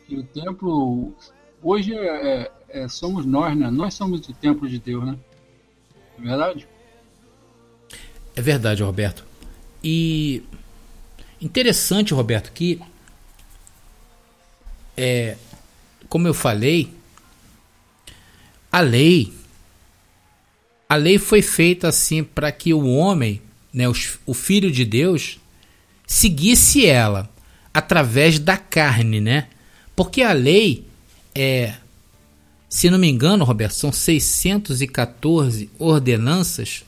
[0.05, 1.13] que o templo
[1.63, 3.69] hoje é, é, é, somos nós, né?
[3.71, 5.17] Nós somos o templo de Deus, né?
[6.19, 6.67] É verdade?
[8.35, 9.25] É verdade, Roberto.
[9.83, 10.43] E
[11.41, 12.79] interessante, Roberto, que
[14.95, 15.37] é,
[16.09, 16.93] como eu falei,
[18.71, 19.33] a lei
[20.93, 23.41] a lei foi feita assim para que o homem,
[23.73, 23.93] né, o,
[24.27, 25.39] o filho de Deus,
[26.05, 27.27] seguisse ela
[27.73, 29.47] através da carne, né?
[29.95, 30.85] Porque a lei
[31.35, 31.73] é,
[32.69, 36.83] se não me engano, Roberto, são 614 ordenanças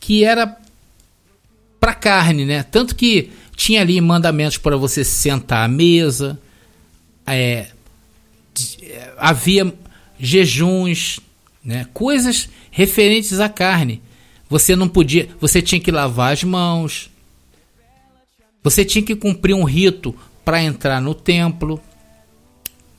[0.00, 0.56] que era
[1.78, 2.62] para carne, né?
[2.62, 6.38] Tanto que tinha ali mandamentos para você sentar à mesa,
[7.26, 7.68] é,
[9.16, 9.72] havia
[10.18, 11.20] jejuns,
[11.64, 11.86] né?
[11.92, 14.02] Coisas referentes à carne.
[14.48, 17.10] Você não podia, você tinha que lavar as mãos.
[18.62, 20.14] Você tinha que cumprir um rito
[20.44, 21.80] para entrar no templo.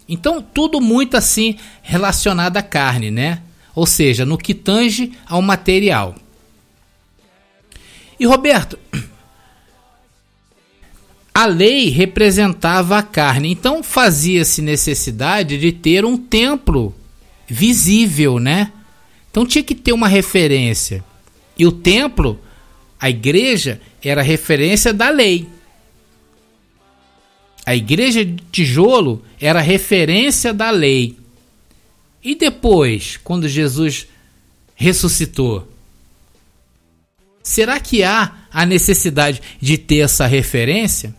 [0.09, 3.43] Então, tudo muito assim relacionado à carne, né?
[3.75, 6.15] Ou seja, no que tange ao material.
[8.19, 8.77] E Roberto,
[11.33, 16.93] a lei representava a carne, então fazia-se necessidade de ter um templo
[17.47, 18.73] visível, né?
[19.31, 21.03] Então tinha que ter uma referência.
[21.57, 22.39] E o templo,
[22.99, 25.47] a igreja, era referência da lei.
[27.69, 31.15] A igreja de tijolo era referência da lei.
[32.23, 34.07] E depois, quando Jesus
[34.73, 35.67] ressuscitou?
[37.43, 41.13] Será que há a necessidade de ter essa referência?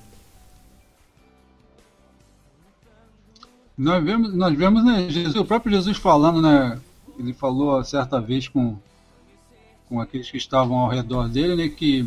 [3.78, 6.80] Nós vemos, nós vemos né, Jesus, o próprio Jesus falando, né,
[7.16, 8.76] ele falou certa vez com,
[9.88, 12.04] com aqueles que estavam ao redor dele, né, que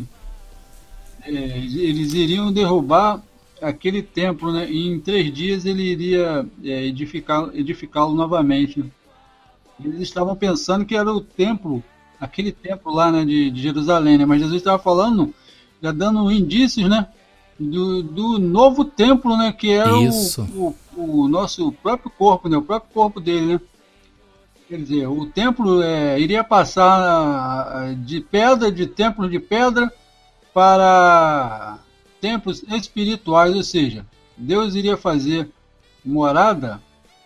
[1.22, 3.22] é, eles iriam derrubar
[3.64, 8.80] aquele templo, né, e em três dias ele iria é, edificar, edificá-lo novamente.
[8.80, 8.86] Né.
[9.82, 11.82] Eles estavam pensando que era o templo,
[12.20, 15.34] aquele templo lá né, de, de Jerusalém, né, mas Jesus estava falando,
[15.82, 17.08] já dando indícios, né,
[17.58, 20.08] do, do novo templo, né, que era o,
[20.54, 23.60] o, o, nosso próprio corpo, né, o próprio corpo dele, né.
[24.68, 29.92] Quer dizer, o templo é, iria passar de pedra, de templo de pedra,
[30.54, 31.78] para
[32.24, 35.50] templos espirituais, ou seja, Deus iria fazer
[36.02, 36.80] morada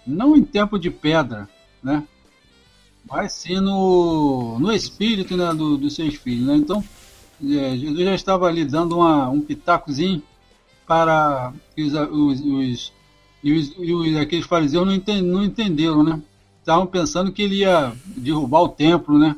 [0.04, 1.48] não em templo de pedra,
[1.80, 2.02] né?
[3.08, 6.48] Mas sim no, no espírito né, do, dos seus filhos.
[6.48, 6.56] Né?
[6.56, 6.82] Então,
[7.44, 10.20] é, Jesus já estava ali dando uma, um pitacozinho
[10.84, 12.92] para os, os, os,
[13.44, 16.20] e os, os aqueles fariseus não, não entenderam, né?
[16.58, 19.36] Estavam pensando que ele ia derrubar o templo, né?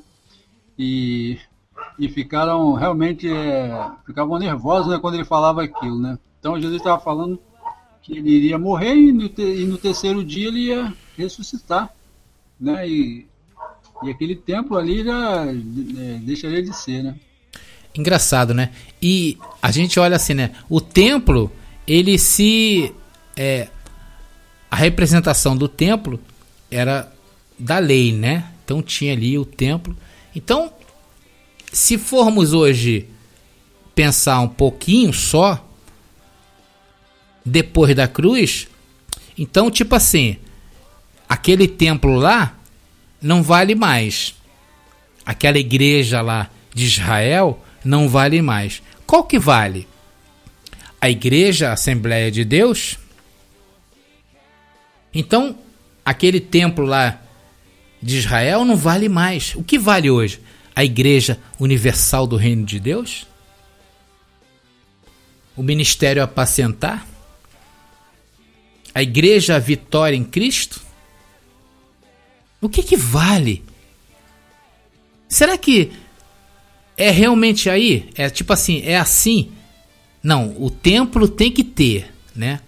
[0.79, 1.39] E,
[2.01, 6.19] e ficaram realmente é, ficavam nervosos né, quando ele falava aquilo, né?
[6.39, 7.39] Então Jesus estava falando
[8.03, 11.91] que ele iria morrer e no, te, e no terceiro dia ele ia ressuscitar,
[12.59, 12.89] né?
[12.89, 13.27] E,
[14.03, 17.15] e aquele templo ali já é, deixaria de ser, né?
[17.95, 18.71] Engraçado, né?
[19.03, 20.53] E a gente olha assim, né?
[20.71, 21.53] O templo,
[21.87, 22.95] ele se.
[23.37, 23.69] É,
[24.71, 26.19] a representação do templo
[26.71, 27.13] era
[27.59, 28.51] da lei, né?
[28.65, 29.95] Então tinha ali o templo.
[30.35, 30.73] Então,
[31.73, 33.09] se formos hoje
[33.95, 35.67] pensar um pouquinho só,
[37.45, 38.69] depois da cruz,
[39.37, 40.37] então, tipo assim,
[41.29, 42.59] aquele templo lá
[43.21, 44.35] não vale mais.
[45.25, 48.83] Aquela igreja lá de Israel não vale mais.
[49.07, 49.89] Qual que vale?
[51.01, 52.99] A igreja, a Assembleia de Deus?
[55.13, 55.57] Então,
[56.05, 57.21] aquele templo lá
[58.03, 59.55] de Israel não vale mais.
[59.55, 60.41] O que vale hoje?
[60.75, 63.27] A Igreja Universal do Reino de Deus?
[65.57, 67.07] O ministério apacentar?
[68.95, 70.81] A Igreja Vitória em Cristo?
[72.61, 73.65] O que que vale?
[75.29, 75.93] Será que
[76.97, 78.11] é realmente aí?
[78.15, 79.51] É tipo assim, é assim?
[80.23, 82.61] Não, o templo tem que ter, né?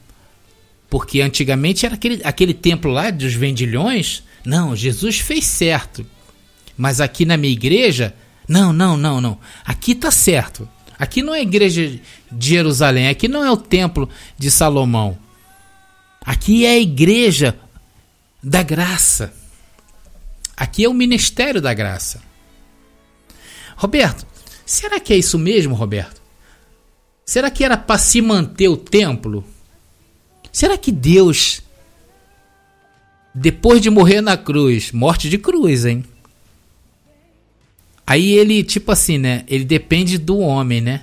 [0.88, 4.22] Porque antigamente era aquele, aquele templo lá dos vendilhões.
[4.44, 6.07] Não, Jesus fez certo.
[6.76, 8.14] Mas aqui na minha igreja,
[8.48, 9.38] não, não, não, não.
[9.64, 10.68] Aqui tá certo.
[10.98, 12.00] Aqui não é a igreja
[12.30, 14.08] de Jerusalém, aqui não é o templo
[14.38, 15.18] de Salomão.
[16.24, 17.58] Aqui é a igreja
[18.42, 19.34] da graça.
[20.56, 22.22] Aqui é o ministério da graça.
[23.76, 24.24] Roberto,
[24.64, 26.22] será que é isso mesmo, Roberto?
[27.24, 29.44] Será que era para se manter o templo?
[30.52, 31.62] Será que Deus,
[33.34, 36.04] depois de morrer na cruz, morte de cruz, hein?
[38.07, 39.44] Aí ele, tipo assim, né?
[39.48, 41.03] Ele depende do homem, né?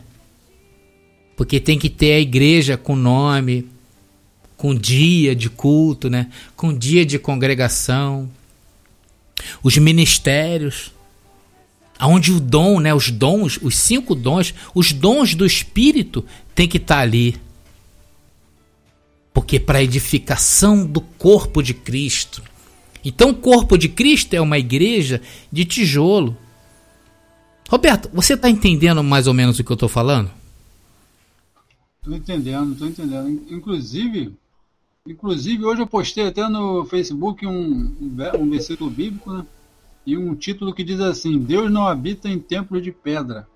[1.36, 3.67] Porque tem que ter a igreja com nome,
[4.58, 6.28] com dia de culto, né?
[6.55, 8.30] Com dia de congregação,
[9.63, 10.92] os ministérios,
[11.97, 12.93] aonde o dom, né?
[12.93, 17.36] Os dons, os cinco dons, os dons do Espírito tem que estar tá ali
[19.39, 22.43] porque para edificação do corpo de Cristo.
[23.05, 26.36] Então, o corpo de Cristo é uma igreja de tijolo.
[27.70, 30.32] Roberto, você está entendendo mais ou menos o que eu estou falando?
[32.00, 33.29] Estou entendendo, estou entendendo.
[33.54, 34.33] Inclusive,
[35.05, 39.46] inclusive hoje eu postei até no Facebook um, um versículo bíblico, né?
[40.04, 43.47] E um título que diz assim: Deus não habita em templos de pedra.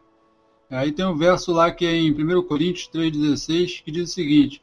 [0.70, 4.62] Aí tem um verso lá que é em 1 Coríntios 3,16 que diz o seguinte: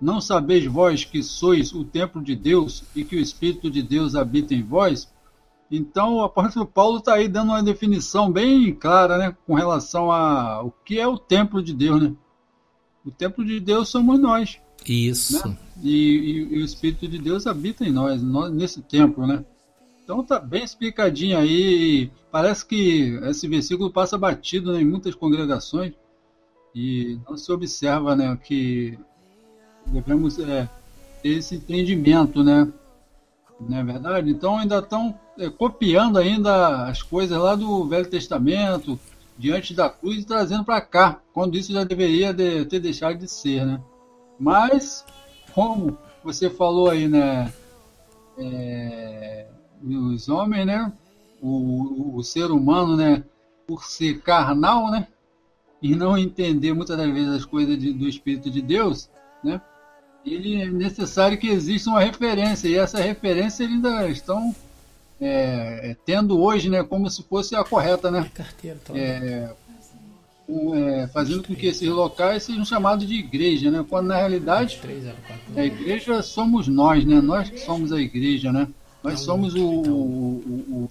[0.00, 4.16] não sabeis vós que sois o templo de Deus e que o Espírito de Deus
[4.16, 5.08] habita em vós?
[5.70, 10.62] Então o apóstolo Paulo está aí dando uma definição bem clara né, com relação a
[10.62, 12.02] o que é o templo de Deus.
[12.02, 12.12] Né?
[13.04, 14.58] O templo de Deus somos nós.
[14.84, 15.46] Isso.
[15.46, 15.56] Né?
[15.82, 19.26] E, e, e, o Espírito de Deus habita em nós, nós nesse templo.
[19.26, 19.44] Né?
[20.02, 22.10] Então tá bem explicadinho aí.
[22.32, 25.92] Parece que esse versículo passa batido né, em muitas congregações
[26.74, 28.98] e não se observa né, que
[29.86, 30.68] devemos é,
[31.22, 32.72] ter esse entendimento, né?
[33.60, 34.30] Não é verdade?
[34.30, 38.98] Então ainda estão é, copiando ainda as coisas lá do Velho Testamento,
[39.40, 43.26] diante da cruz e trazendo para cá, quando isso já deveria de, ter deixado de
[43.26, 43.80] ser, né?
[44.38, 45.04] Mas,
[45.54, 47.52] como você falou aí, né?
[48.38, 49.46] É,
[49.82, 50.92] os homens, né?
[51.40, 53.24] O, o, ser humano, né?
[53.66, 55.06] Por ser carnal, né?
[55.80, 59.08] E não entender muitas das vezes as coisas de, do Espírito de Deus,
[59.42, 59.60] né?
[60.24, 64.54] Ele é necessário que exista uma referência, e essa referência eles ainda estão
[65.20, 68.30] é, é, tendo hoje, né, como se fosse a correta, né?
[68.94, 69.50] É,
[70.48, 73.84] é, fazendo com que esses locais sejam chamados de igreja, né?
[73.88, 74.80] Quando na realidade
[75.56, 77.20] a igreja somos nós, né?
[77.20, 78.66] Nós que somos a igreja, né?
[79.02, 80.90] Nós somos o, o,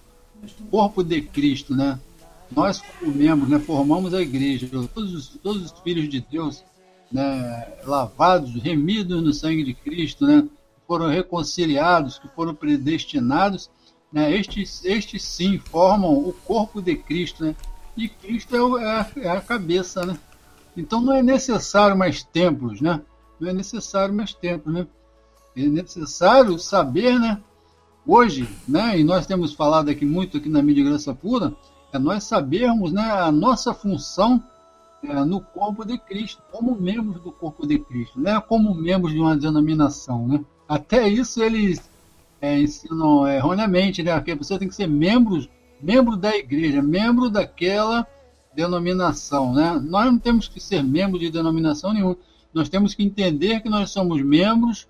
[0.61, 1.99] o corpo de Cristo, né?
[2.49, 3.59] Nós como membros, né?
[3.59, 4.67] Formamos a igreja.
[4.93, 6.63] Todos os, todos os filhos de Deus
[7.11, 10.47] né, lavados, remidos no sangue de Cristo, né,
[10.87, 13.69] foram reconciliados, que foram predestinados,
[14.11, 17.55] né, estes, estes sim formam o corpo de Cristo, né,
[17.97, 20.17] e Cristo é, o, é, a, é a, cabeça, né,
[20.77, 23.01] Então não é necessário mais templos, né?
[23.39, 24.87] Não é necessário mais templos, né?
[25.55, 27.41] É necessário saber, né?
[28.05, 28.97] Hoje, né?
[28.97, 31.53] E nós temos falado aqui muito aqui na mídia Graça Pura,
[31.91, 33.11] é nós sabermos, né?
[33.11, 34.41] A nossa função
[35.01, 38.39] no corpo de Cristo, como membros do corpo de Cristo, né?
[38.41, 40.43] Como membros de uma denominação, né?
[40.67, 41.89] Até isso eles
[42.41, 44.19] é, ensinam erroneamente, né?
[44.21, 45.47] Que a pessoa tem que ser membro,
[45.81, 48.05] membro da igreja, membro daquela
[48.53, 49.79] denominação, né?
[49.81, 52.17] Nós não temos que ser membros de denominação nenhuma.
[52.53, 54.87] Nós temos que entender que nós somos membros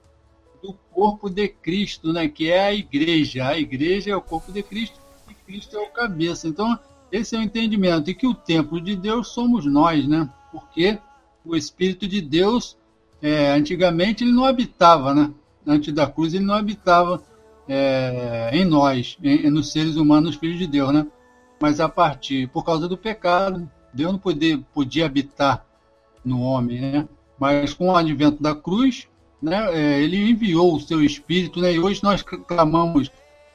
[0.62, 2.28] do corpo de Cristo, né?
[2.28, 3.48] Que é a igreja.
[3.48, 5.00] A igreja é o corpo de Cristo
[5.30, 6.48] e Cristo é o cabeça.
[6.48, 6.78] Então,
[7.12, 10.30] esse é o entendimento e que o templo de Deus somos nós, né?
[10.52, 11.00] Porque
[11.46, 12.78] o Espírito de Deus,
[13.22, 15.32] é, antigamente, ele não habitava, né?
[15.66, 17.22] Antes da cruz, ele não habitava
[17.68, 21.06] é, em nós, em, nos seres humanos, filhos de Deus, né?
[21.60, 25.66] mas a partir, por causa do pecado, Deus não podia, podia habitar
[26.24, 27.08] no homem, né?
[27.38, 29.08] Mas com o advento da cruz,
[29.42, 31.74] né, é, ele enviou o seu Espírito, né?
[31.74, 33.12] E hoje nós clamamos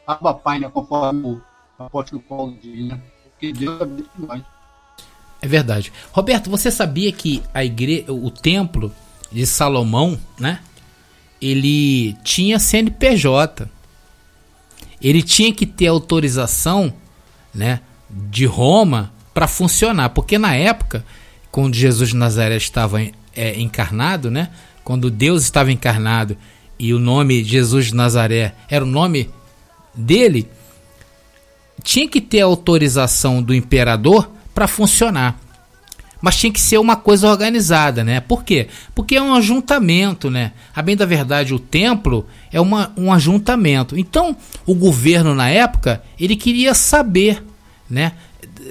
[0.06, 1.42] Abba Pai, né, conforme o
[1.78, 3.00] apóstolo Paulo diz, né?
[3.52, 4.42] Deus habita em nós.
[5.40, 5.92] É verdade.
[6.12, 8.92] Roberto, você sabia que a igreja, o templo
[9.30, 10.60] de Salomão, né?
[11.40, 13.68] Ele tinha CNPJ.
[15.02, 16.94] Ele tinha que ter autorização,
[17.54, 17.80] né?
[18.14, 21.04] de Roma para funcionar, porque na época,
[21.50, 23.02] quando Jesus de Nazaré estava
[23.34, 24.50] é, encarnado, né?
[24.84, 26.36] Quando Deus estava encarnado
[26.78, 29.30] e o nome Jesus de Nazaré era o nome
[29.94, 30.48] dele,
[31.84, 35.38] tinha que ter autorização do imperador para funcionar.
[36.20, 38.18] Mas tinha que ser uma coisa organizada, né?
[38.18, 38.68] Por quê?
[38.94, 40.52] Porque é um ajuntamento, né?
[40.74, 43.98] A bem da verdade, o templo é uma, um ajuntamento.
[43.98, 44.34] Então,
[44.64, 47.44] o governo na época, ele queria saber
[47.90, 48.12] né,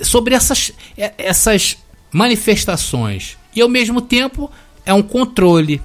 [0.02, 1.78] sobre essas, é, essas
[2.12, 3.38] manifestações.
[3.56, 4.50] E ao mesmo tempo
[4.84, 5.80] é um controle,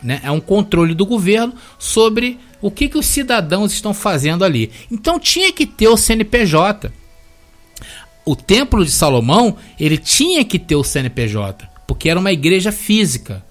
[0.00, 4.70] né, é um controle do governo sobre o que, que os cidadãos estão fazendo ali.
[4.90, 6.92] Então tinha que ter o CNPJ.
[8.24, 13.44] O Templo de Salomão ele tinha que ter o CNPJ, porque era uma igreja física.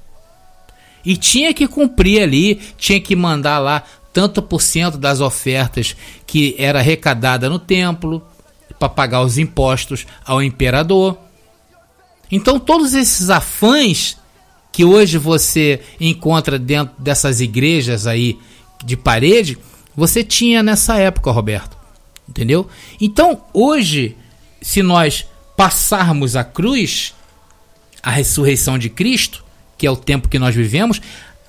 [1.04, 6.56] E tinha que cumprir ali, tinha que mandar lá tanto por cento das ofertas que
[6.58, 8.22] era arrecadada no templo,
[8.80, 11.18] para pagar os impostos ao imperador.
[12.32, 14.18] Então, todos esses afãs
[14.72, 18.38] que hoje você encontra dentro dessas igrejas aí
[18.84, 19.58] de parede,
[19.96, 21.78] você tinha nessa época, Roberto.
[22.28, 22.70] Entendeu?
[23.00, 24.16] Então, hoje,
[24.62, 25.26] se nós
[25.56, 27.14] passarmos a cruz,
[28.04, 29.44] a ressurreição de Cristo,
[29.78, 31.02] que é o tempo que nós vivemos,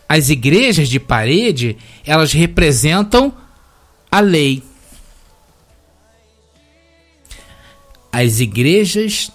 [0.08, 3.32] as igrejas de parede, elas representam
[4.10, 4.62] a lei.
[8.12, 9.30] as igrejas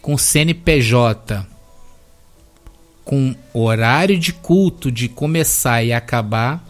[0.00, 1.46] com CNPJ,
[3.04, 6.69] com horário de culto de começar e acabar,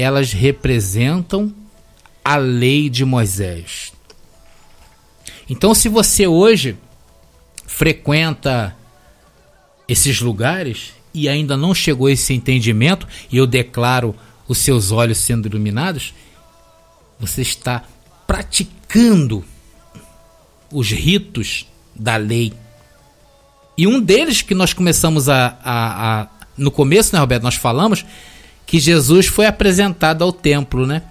[0.00, 1.54] elas representam
[2.24, 3.92] a lei de Moisés.
[5.48, 6.76] Então, se você hoje
[7.66, 8.76] frequenta
[9.88, 14.14] esses lugares e ainda não chegou a esse entendimento, e eu declaro
[14.46, 16.14] os seus olhos sendo iluminados,
[17.18, 17.84] você está
[18.26, 19.44] praticando
[20.70, 22.52] os ritos da lei.
[23.76, 27.42] E um deles que nós começamos a, a, a, no começo, né, Roberto?
[27.42, 28.04] Nós falamos
[28.68, 31.02] que Jesus foi apresentado ao templo, né?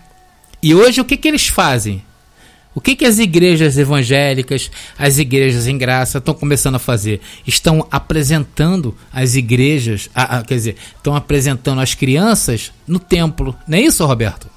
[0.61, 2.03] E hoje o que, que eles fazem?
[2.75, 7.19] O que, que as igrejas evangélicas, as igrejas em graça estão começando a fazer?
[7.47, 13.55] Estão apresentando as igrejas, a, a, quer dizer, estão apresentando as crianças no templo.
[13.67, 14.47] Não é isso, Roberto?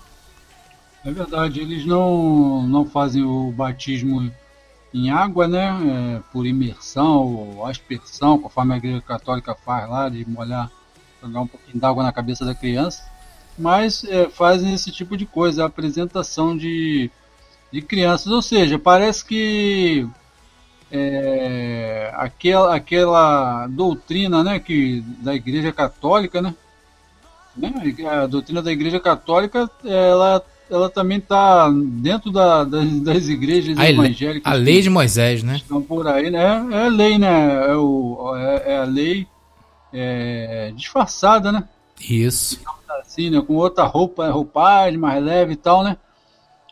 [1.03, 4.31] É verdade, eles não, não fazem o batismo
[4.93, 10.29] em água, né, é, por imersão ou aspersão, conforme a Igreja Católica faz lá, de
[10.29, 10.71] molhar,
[11.23, 13.05] jogar um pouquinho d'água na cabeça da criança,
[13.59, 17.11] mas é, fazem esse tipo de coisa, a apresentação de,
[17.73, 20.09] de crianças, ou seja, parece que
[20.91, 26.55] é, aquela, aquela doutrina né, que, da Igreja Católica, né,
[27.57, 27.73] né,
[28.09, 33.91] a doutrina da Igreja Católica, ela ela também está dentro da, das, das, igrejas a
[33.91, 34.53] evangélicas.
[34.53, 35.57] A lei de Moisés, né?
[35.57, 36.65] Estão por aí, né?
[36.71, 37.67] É a lei, né?
[37.71, 39.27] É, o, é, é a lei
[39.93, 41.69] é, disfarçada, né?
[42.01, 42.61] Isso.
[43.01, 43.41] Assim, né?
[43.41, 45.97] Com outra roupa, roupagem mais leve e tal, né?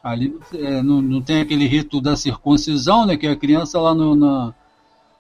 [0.03, 3.17] Ali é, não, não tem aquele rito da circuncisão, né?
[3.17, 4.55] Que a criança lá no, na,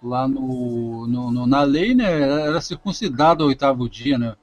[0.02, 2.20] lá no, no, no na lei, né?
[2.46, 4.34] Era circuncidada ao oitavo dia, né?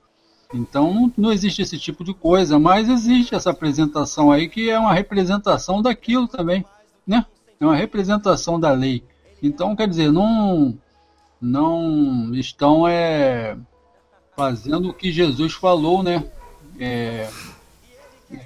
[0.54, 4.78] Então não, não, existe esse tipo de coisa, mas existe essa apresentação aí que é
[4.78, 6.64] uma representação daquilo também,
[7.06, 7.26] né?
[7.60, 9.04] É uma representação da lei.
[9.42, 10.78] Então, quer dizer, não
[11.42, 13.58] não estão é,
[14.36, 16.24] fazendo o que Jesus falou, né?
[16.80, 17.30] É,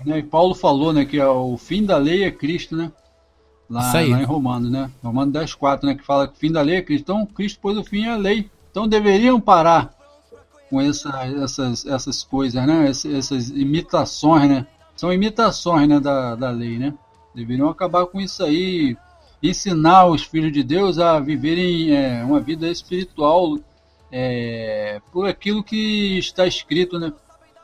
[0.06, 0.22] né?
[0.22, 2.92] Paulo falou, né, que é o fim da lei é Cristo, né?
[3.70, 4.90] Lá, lá em Romanos, né?
[5.04, 5.96] Romanos 10, 4, né?
[5.96, 7.04] Que fala que o fim da lei é Cristo.
[7.04, 8.50] Então, Cristo pôs o fim à lei.
[8.72, 9.94] Então, deveriam parar
[10.70, 11.10] com essa,
[11.44, 12.90] essas, essas coisas, né?
[12.90, 14.68] Essas, essas, imitações, né?
[14.96, 16.94] São imitações, né, da, da lei, né?
[17.34, 18.98] Deveriam acabar com isso aí,
[19.42, 23.58] ensinar os filhos de Deus a viverem é, uma vida espiritual
[24.12, 27.14] é, por aquilo que está escrito, né?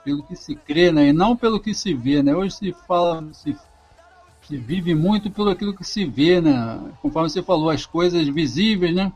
[0.03, 1.07] Pelo que se crê, né?
[1.07, 2.35] E não pelo que se vê, né?
[2.35, 3.55] Hoje se fala, se,
[4.47, 6.79] se vive muito pelo aquilo que se vê, né?
[7.01, 9.11] Conforme você falou, as coisas visíveis, né?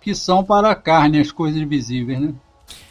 [0.00, 2.34] Que são para a carne as coisas visíveis, né?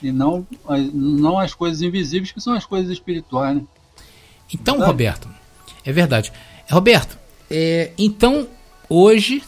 [0.02, 0.46] E não,
[0.94, 3.64] não as coisas invisíveis, que são as coisas espirituais, né?
[4.54, 5.30] Então, Roberto,
[5.86, 6.32] é verdade.
[6.70, 7.18] Roberto,
[7.50, 8.48] é, então
[8.94, 9.42] hoje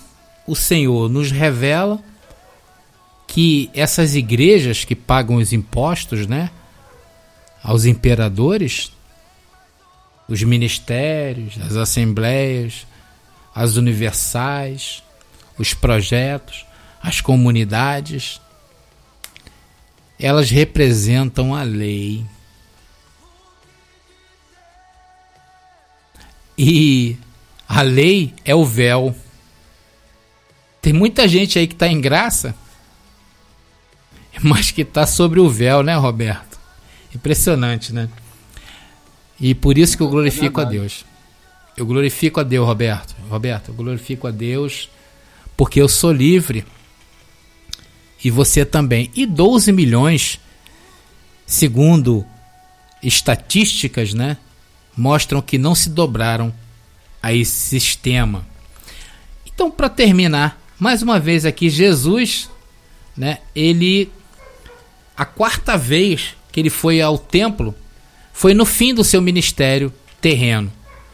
[0.48, 2.00] o Senhor nos revela
[3.28, 6.50] que essas igrejas que pagam os impostos, né,
[7.64, 8.92] aos imperadores,
[10.28, 12.88] os ministérios, as assembleias,
[13.54, 15.04] as universais,
[15.58, 16.66] os projetos,
[17.02, 18.42] as comunidades,
[20.20, 22.26] elas representam a lei.
[26.58, 27.18] E
[27.68, 29.16] a lei é o véu.
[30.86, 32.54] Tem muita gente aí que está em graça,
[34.44, 36.60] mas que está sobre o véu, né, Roberto?
[37.12, 38.08] Impressionante, né?
[39.40, 41.04] E por isso que eu glorifico a Deus.
[41.76, 43.16] Eu glorifico a Deus, Roberto.
[43.28, 44.88] Roberto, eu glorifico a Deus
[45.58, 46.64] porque eu sou livre
[48.24, 49.10] e você também.
[49.16, 50.40] E 12 milhões,
[51.48, 52.24] segundo
[53.02, 54.38] estatísticas, né,
[54.96, 56.54] mostram que não se dobraram
[57.24, 58.46] a esse sistema.
[59.48, 62.50] Então, para terminar, mais uma vez aqui Jesus,
[63.16, 64.12] né, ele
[65.16, 67.74] a quarta vez que ele foi ao templo
[68.34, 70.72] foi no fim do seu ministério terreno.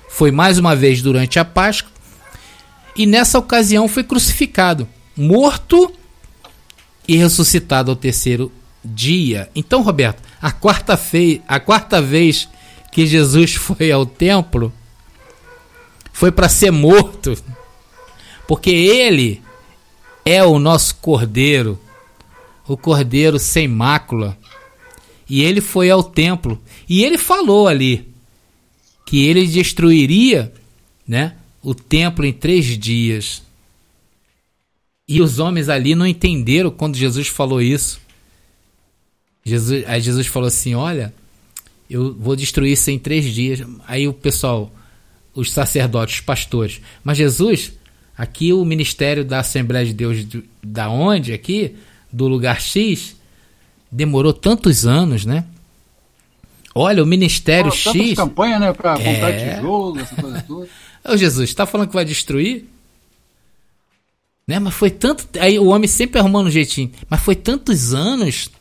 [0.10, 1.92] Foi mais uma vez durante a Páscoa
[2.96, 5.94] e nessa ocasião foi crucificado, morto
[7.08, 8.52] e ressuscitado ao terceiro
[8.84, 9.50] dia.
[9.56, 12.50] Então, Roberto, a quarta, fei a quarta vez
[12.92, 14.74] que Jesus foi ao templo
[16.12, 17.36] foi para ser morto,
[18.48, 19.42] porque ele
[20.26, 21.80] é o nosso cordeiro,
[22.68, 24.38] o cordeiro sem mácula.
[25.30, 28.10] E ele foi ao templo e ele falou ali
[29.06, 30.54] que ele destruiria,
[31.08, 33.44] né, o templo em três dias.
[35.08, 38.00] E os homens ali não entenderam quando Jesus falou isso.
[39.44, 41.14] Jesus, aí Jesus falou assim: Olha,
[41.90, 43.62] eu vou destruir isso em três dias.
[43.88, 44.72] Aí o pessoal,
[45.34, 47.74] os sacerdotes, os pastores, mas Jesus,
[48.22, 50.28] aqui o ministério da Assembleia de Deus,
[50.62, 51.34] da onde?
[51.34, 51.76] Aqui,
[52.12, 53.16] do lugar X,
[53.92, 55.44] demorou tantos anos, né?
[56.76, 58.16] Olha, o Ministério oh, X.
[58.16, 58.74] campanha, né?
[58.74, 59.04] Pra é...
[59.04, 60.70] comprar tijolo, essa coisa toda.
[61.04, 62.70] Ô Jesus, está falando que vai destruir?
[64.48, 64.60] Né?
[64.60, 65.28] Mas foi tanto.
[65.40, 66.92] Aí o homem sempre arrumando um jeitinho.
[67.10, 68.52] Mas foi tantos anos.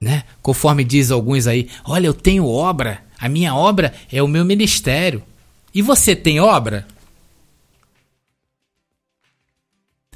[0.00, 0.24] Né?
[0.42, 3.02] Conforme diz alguns aí, olha, eu tenho obra.
[3.20, 5.22] A minha obra é o meu ministério.
[5.72, 6.88] E você tem obra?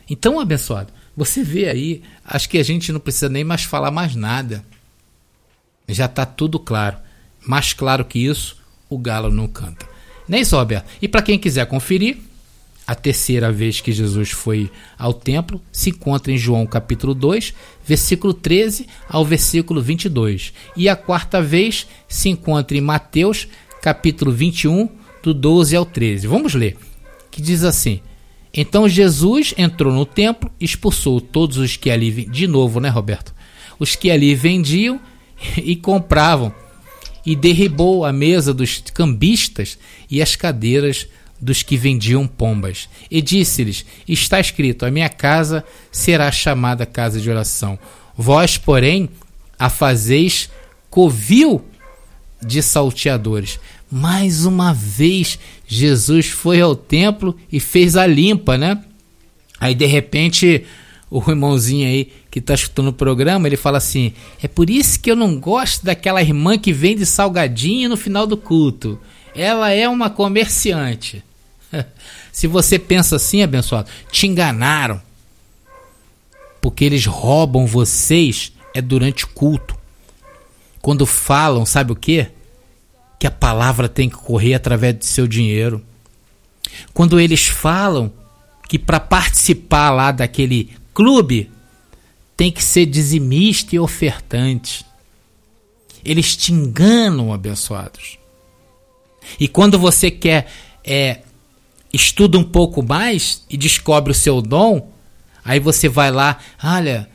[0.08, 4.14] Então, abençoado, você vê aí, acho que a gente não precisa nem mais falar mais
[4.14, 4.64] nada.
[5.88, 6.96] Já está tudo claro.
[7.46, 8.56] Mais claro que isso,
[8.88, 9.86] o galo não canta.
[10.28, 10.86] Nem isso, Roberto.
[11.00, 12.18] E para quem quiser conferir,
[12.86, 17.54] a terceira vez que Jesus foi ao templo se encontra em João capítulo 2,
[17.84, 20.52] versículo 13 ao versículo 22.
[20.76, 23.48] E a quarta vez se encontra em Mateus
[23.80, 24.88] capítulo 21,
[25.22, 26.26] do 12 ao 13.
[26.26, 26.76] Vamos ler.
[27.30, 28.00] Que diz assim:
[28.54, 33.34] Então Jesus entrou no templo, expulsou todos os que ali de novo, né, Roberto?
[33.78, 35.00] Os que ali vendiam
[35.56, 36.54] e compravam
[37.26, 39.78] e derribou a mesa dos cambistas
[40.10, 41.08] e as cadeiras
[41.40, 42.88] dos que vendiam pombas.
[43.10, 47.78] E disse-lhes: Está escrito: A minha casa será chamada casa de oração.
[48.16, 49.08] Vós, porém,
[49.58, 50.48] a fazeis
[50.88, 51.64] covil
[52.40, 53.58] de salteadores.
[53.90, 58.82] Mais uma vez, Jesus foi ao templo e fez a limpa, né?
[59.60, 60.64] Aí de repente,
[61.10, 64.12] o irmãozinho aí que está escutando o programa, ele fala assim:
[64.42, 68.36] É por isso que eu não gosto daquela irmã que vende salgadinho no final do
[68.36, 68.98] culto.
[69.34, 71.22] Ela é uma comerciante.
[72.32, 75.00] Se você pensa assim, abençoado, te enganaram.
[76.60, 79.76] Porque eles roubam vocês é durante o culto.
[80.82, 82.26] Quando falam, sabe o que?
[83.24, 85.82] Que a palavra tem que correr através do seu dinheiro.
[86.92, 88.12] Quando eles falam
[88.68, 91.50] que para participar lá daquele clube
[92.36, 94.84] tem que ser dizimista e ofertante.
[96.04, 98.18] Eles te enganam, abençoados.
[99.40, 100.52] E quando você quer
[100.84, 101.22] é,
[101.94, 104.92] estuda um pouco mais e descobre o seu dom,
[105.42, 107.08] aí você vai lá, olha,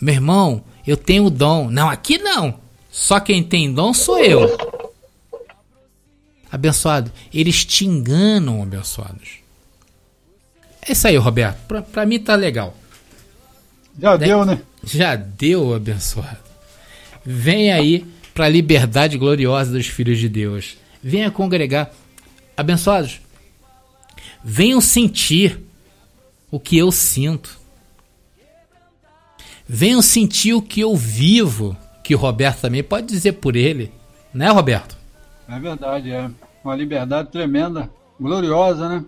[0.00, 1.68] meu irmão, eu tenho o dom.
[1.68, 2.54] Não, aqui não.
[2.90, 4.79] Só quem tem dom sou eu.
[6.50, 9.38] Abençoado, eles te enganam, abençoados.
[10.82, 11.58] É isso aí, Roberto.
[11.68, 12.76] Pra, pra mim tá legal.
[13.98, 14.26] Já né?
[14.26, 14.60] deu, né?
[14.82, 16.38] Já deu, abençoado.
[17.24, 20.76] Vem aí para a liberdade gloriosa dos filhos de Deus.
[21.02, 21.90] Venha congregar.
[22.56, 23.20] Abençoados,
[24.44, 25.60] venham sentir
[26.50, 27.58] o que eu sinto.
[29.66, 33.92] Venham sentir o que eu vivo, que o Roberto também pode dizer por ele,
[34.34, 34.99] né, Roberto?
[35.50, 36.30] É verdade, é
[36.62, 37.90] uma liberdade tremenda,
[38.20, 39.04] gloriosa, né?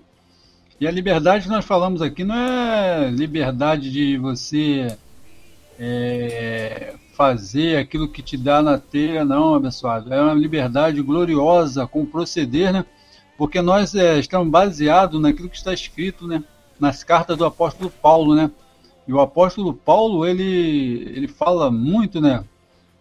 [0.81, 4.99] E a liberdade que nós falamos aqui não é liberdade de você
[5.79, 10.13] é, fazer aquilo que te dá na telha, não, abençoado.
[10.13, 12.85] É uma liberdade gloriosa com proceder, né?
[13.39, 16.43] Porque nós é, estamos baseados naquilo que está escrito, né?
[16.81, 18.51] Nas cartas do apóstolo Paulo, né?
[19.07, 22.43] E o apóstolo Paulo, ele, ele fala muito, né?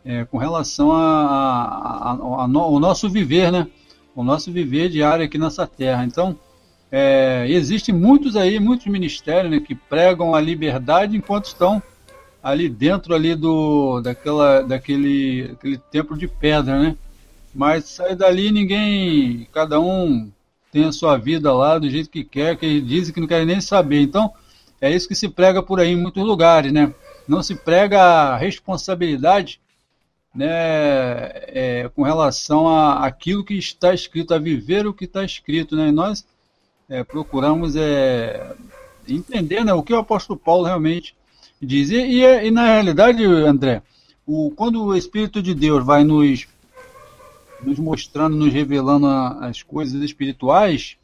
[0.03, 3.67] É, com relação ao nosso viver, né?
[4.15, 6.03] O nosso viver diário aqui nessa terra.
[6.03, 6.37] Então,
[6.91, 11.81] é, existem muitos aí, muitos ministérios né, que pregam a liberdade enquanto estão
[12.43, 16.97] ali dentro ali do daquela daquele aquele templo de pedra, né?
[17.53, 20.29] Mas sair dali ninguém, cada um
[20.71, 23.61] tem a sua vida lá do jeito que quer, que dizem que não querem nem
[23.61, 24.01] saber.
[24.01, 24.33] Então,
[24.79, 26.93] é isso que se prega por aí em muitos lugares, né?
[27.27, 29.60] Não se prega a responsabilidade,
[30.33, 30.47] né,
[31.47, 35.89] é, com relação a aquilo que está escrito, a viver o que está escrito, né?
[35.89, 36.25] E nós
[36.87, 38.55] é, procuramos é,
[39.07, 41.15] entender né, o que o apóstolo Paulo realmente
[41.61, 41.89] diz.
[41.89, 43.81] E, e, e na realidade, André,
[44.25, 46.47] o, quando o Espírito de Deus vai nos,
[47.61, 50.95] nos mostrando, nos revelando a, as coisas espirituais,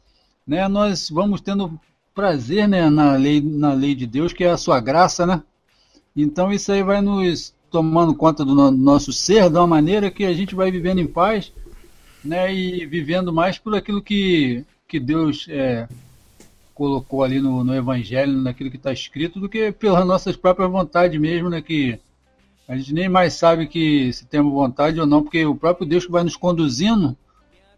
[0.46, 1.78] né, nós vamos tendo
[2.14, 5.42] prazer né, na, lei, na lei de Deus, que é a sua graça, né?
[6.16, 10.24] Então isso aí vai nos tomando conta do no, nosso ser de uma maneira que
[10.24, 11.52] a gente vai vivendo em paz,
[12.24, 12.52] né?
[12.54, 15.86] E vivendo mais por aquilo que que Deus é,
[16.74, 21.20] colocou ali no, no Evangelho, naquilo que está escrito, do que pelas nossas próprias vontades
[21.20, 21.60] mesmo, né?
[21.60, 22.00] Que
[22.66, 26.06] a gente nem mais sabe que se temos vontade ou não, porque o próprio Deus
[26.06, 27.16] que vai nos conduzindo,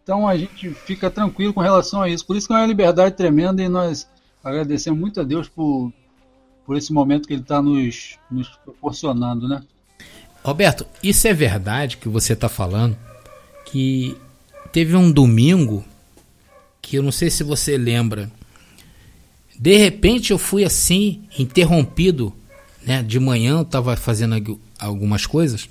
[0.01, 2.25] então a gente fica tranquilo com relação a isso.
[2.25, 4.07] Por isso que é uma liberdade tremenda e nós
[4.43, 5.91] agradecemos muito a Deus por,
[6.65, 9.63] por esse momento que Ele está nos, nos proporcionando, né?
[10.43, 12.97] Roberto, isso é verdade que você está falando?
[13.65, 14.17] Que
[14.71, 15.85] teve um domingo
[16.81, 18.31] que eu não sei se você lembra.
[19.57, 22.33] De repente eu fui assim, interrompido,
[22.83, 23.03] né?
[23.03, 25.69] De manhã eu estava fazendo algumas coisas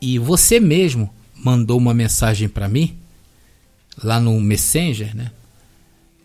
[0.00, 2.96] e você mesmo mandou uma mensagem para mim
[4.02, 5.32] lá no Messenger, né?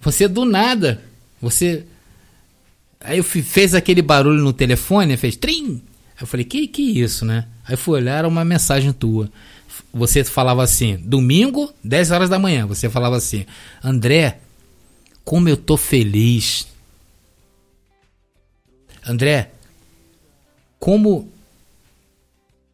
[0.01, 1.03] Você do nada,
[1.41, 1.85] você
[2.99, 5.81] aí eu fez aquele barulho no telefone, fez trim.
[6.21, 9.29] Eu falei: "Que que isso, né?" Aí fui olhar era uma mensagem tua
[9.93, 13.45] você falava assim, domingo, 10 horas da manhã, você falava assim,
[13.83, 14.39] André,
[15.23, 16.67] como eu tô feliz.
[19.05, 19.51] André,
[20.79, 21.29] como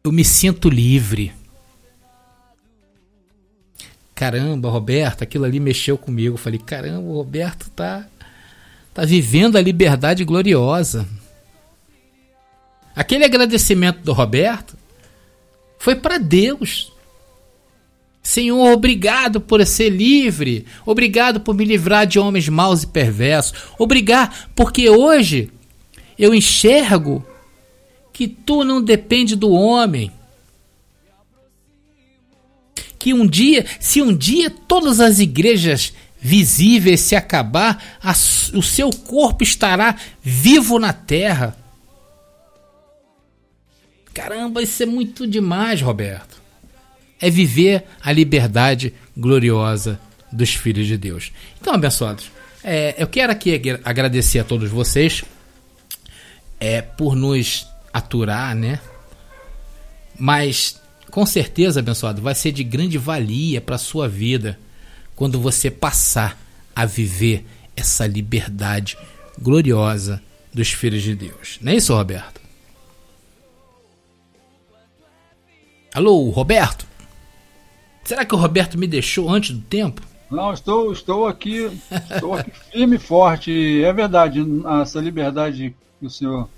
[0.04, 1.32] eu me sinto livre.
[4.14, 6.34] Caramba, Roberto, aquilo ali mexeu comigo.
[6.34, 8.06] Eu falei, caramba, o Roberto tá
[8.92, 11.06] tá vivendo a liberdade gloriosa.
[12.98, 14.76] Aquele agradecimento do Roberto
[15.78, 16.92] foi para Deus.
[18.20, 20.66] Senhor, obrigado por ser livre.
[20.84, 23.54] Obrigado por me livrar de homens maus e perversos.
[23.78, 25.48] Obrigado porque hoje
[26.18, 27.24] eu enxergo
[28.12, 30.10] que tu não depende do homem.
[32.98, 38.90] Que um dia, se um dia todas as igrejas visíveis se acabar, a, o seu
[38.90, 41.56] corpo estará vivo na terra.
[44.12, 46.38] Caramba, isso é muito demais, Roberto
[47.20, 51.32] é viver a liberdade gloriosa dos filhos de Deus.
[51.60, 52.30] Então, abençoados,
[52.62, 55.24] é, eu quero aqui agradecer a todos vocês
[56.60, 58.80] é, por nos aturar, né?
[60.18, 60.80] Mas
[61.10, 64.58] com certeza, abençoado, vai ser de grande valia para a sua vida
[65.16, 66.38] quando você passar
[66.74, 67.44] a viver
[67.74, 68.96] essa liberdade
[69.40, 70.22] gloriosa
[70.52, 71.58] dos filhos de Deus.
[71.60, 72.37] Não é isso, Roberto?
[75.98, 76.86] Alô, Roberto?
[78.04, 80.00] Será que o Roberto me deixou antes do tempo?
[80.30, 81.68] Não, estou, estou aqui,
[82.08, 83.82] estou aqui firme e forte.
[83.82, 84.40] É verdade,
[84.80, 86.48] essa liberdade que o senhor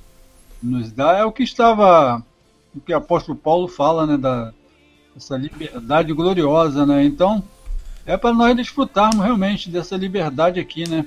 [0.63, 2.23] nos dá é o que estava,
[2.77, 4.53] o que o apóstolo Paulo fala, né, da
[5.17, 7.03] essa liberdade gloriosa, né?
[7.03, 7.43] Então,
[8.05, 11.07] é para nós desfrutarmos realmente dessa liberdade aqui, né?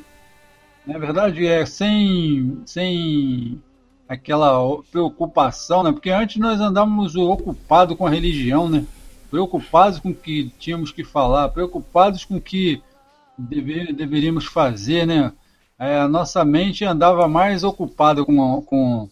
[0.88, 3.62] Na verdade, é sem, sem
[4.08, 5.92] aquela preocupação, né?
[5.92, 8.86] Porque antes nós andávamos ocupados com a religião, né?
[9.30, 12.82] Preocupados com o que tínhamos que falar, preocupados com o que
[13.38, 15.32] deve, deveríamos fazer, né?
[15.80, 19.10] É, a nossa mente andava mais ocupada com, com,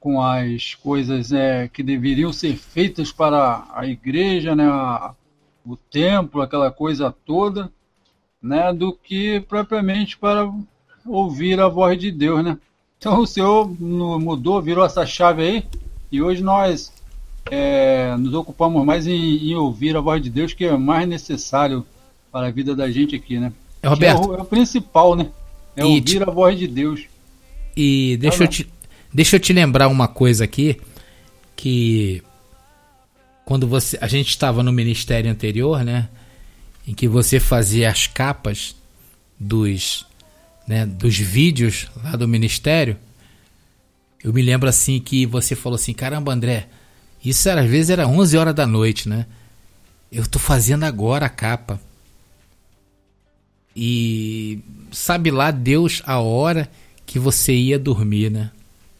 [0.00, 4.66] com as coisas é, que deveriam ser feitas para a igreja, né?
[4.66, 5.14] A,
[5.64, 7.70] o templo, aquela coisa toda,
[8.42, 8.72] né?
[8.72, 10.52] Do que propriamente para
[11.06, 12.58] ouvir a voz de Deus, né?
[13.02, 15.64] Então o Senhor mudou, virou essa chave aí,
[16.12, 16.92] e hoje nós
[17.50, 21.84] é, nos ocupamos mais em, em, ouvir a voz de Deus, que é mais necessário
[22.30, 23.52] para a vida da gente aqui, né?
[23.82, 24.22] É, Roberto.
[24.22, 25.30] É o, é o, principal, né?
[25.74, 26.22] É ouvir te...
[26.22, 27.06] a voz de Deus.
[27.76, 28.70] E deixa, tá eu te,
[29.12, 30.80] deixa eu te lembrar uma coisa aqui,
[31.56, 32.22] que
[33.44, 36.08] quando você a gente estava no ministério anterior, né?
[36.86, 38.76] Em que você fazia as capas
[39.40, 40.06] dos
[40.66, 42.96] né, dos vídeos lá do ministério,
[44.22, 46.68] eu me lembro assim que você falou assim: caramba, André,
[47.24, 49.26] isso era, às vezes era 11 horas da noite, né?
[50.10, 51.80] Eu tô fazendo agora a capa.
[53.74, 54.60] E
[54.90, 56.70] sabe lá Deus a hora
[57.06, 58.50] que você ia dormir, né?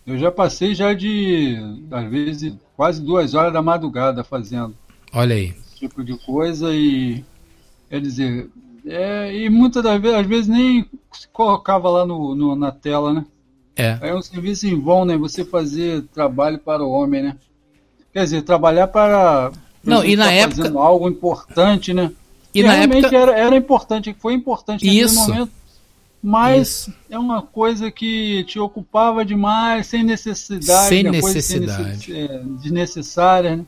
[0.06, 1.56] Eu já passei já de,
[1.90, 4.74] às vezes, quase duas horas da madrugada fazendo.
[5.12, 5.50] Olha aí.
[5.50, 7.22] Esse tipo de coisa e,
[7.88, 8.48] quer dizer,
[8.84, 10.88] é, e muitas das vezes, às vezes nem
[11.32, 13.24] colocava lá no, no, na tela, né?
[13.76, 13.98] É.
[14.00, 15.16] É um serviço em vão, né?
[15.16, 17.36] Você fazer trabalho para o homem, né?
[18.12, 19.52] Quer dizer, trabalhar para.
[19.82, 20.56] Não, e na tá época.
[20.56, 22.12] Fazendo algo importante, né?
[22.54, 23.16] E, e na realmente época.
[23.16, 25.18] Era, era importante, foi importante naquele Isso.
[25.20, 25.52] momento.
[26.22, 26.94] Mas Isso.
[27.10, 30.88] é uma coisa que te ocupava demais, sem necessidade.
[30.88, 31.76] Sem necessidade.
[31.76, 32.30] Coisa sem necess...
[32.30, 33.64] é, desnecessária, né?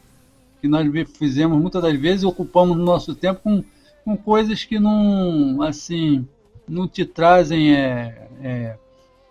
[0.61, 0.87] Que nós
[1.19, 3.65] fizemos muitas das vezes, ocupamos o nosso tempo com
[4.05, 6.29] com coisas que não, assim,
[6.69, 8.77] não te trazem é, é,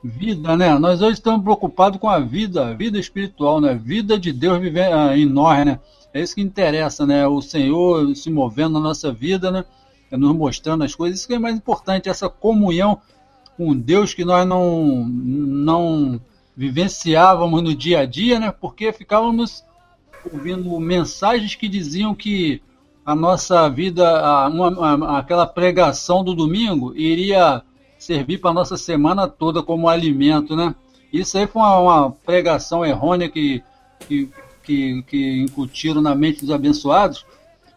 [0.04, 0.78] vida, né?
[0.78, 3.74] Nós hoje estamos preocupados com a vida, a vida espiritual, né?
[3.74, 5.80] Vida de Deus viver ah, em nós, né?
[6.14, 7.28] É isso que interessa, né?
[7.28, 9.66] O Senhor se movendo na nossa vida, né?
[10.12, 11.20] É nos mostrando as coisas.
[11.20, 13.00] Isso que é mais importante, essa comunhão
[13.58, 16.22] com Deus que nós não, não
[16.56, 18.52] vivenciávamos no dia a dia, né?
[18.52, 19.64] Porque ficávamos
[20.32, 22.62] ouvindo mensagens que diziam que
[23.06, 27.62] a nossa vida, a, uma, a, aquela pregação do domingo iria
[27.98, 30.76] servir para a nossa semana toda como alimento, né?
[31.12, 33.64] Isso aí foi uma, uma pregação errônea que,
[34.08, 34.30] que,
[34.64, 37.26] que, que, incutiram na mente dos abençoados,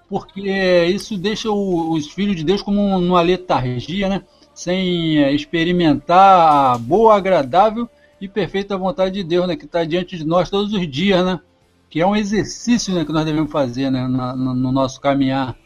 [0.08, 4.22] porque isso deixa o, os filhos de Deus como uma letargia, né?
[4.54, 7.88] Sem é, experimentar a boa, agradável
[8.20, 9.56] e perfeita vontade de Deus, né?
[9.56, 11.40] Que está diante de nós todos os dias, né?
[11.88, 15.56] Que é um exercício né, que nós devemos fazer né, na, no nosso caminhar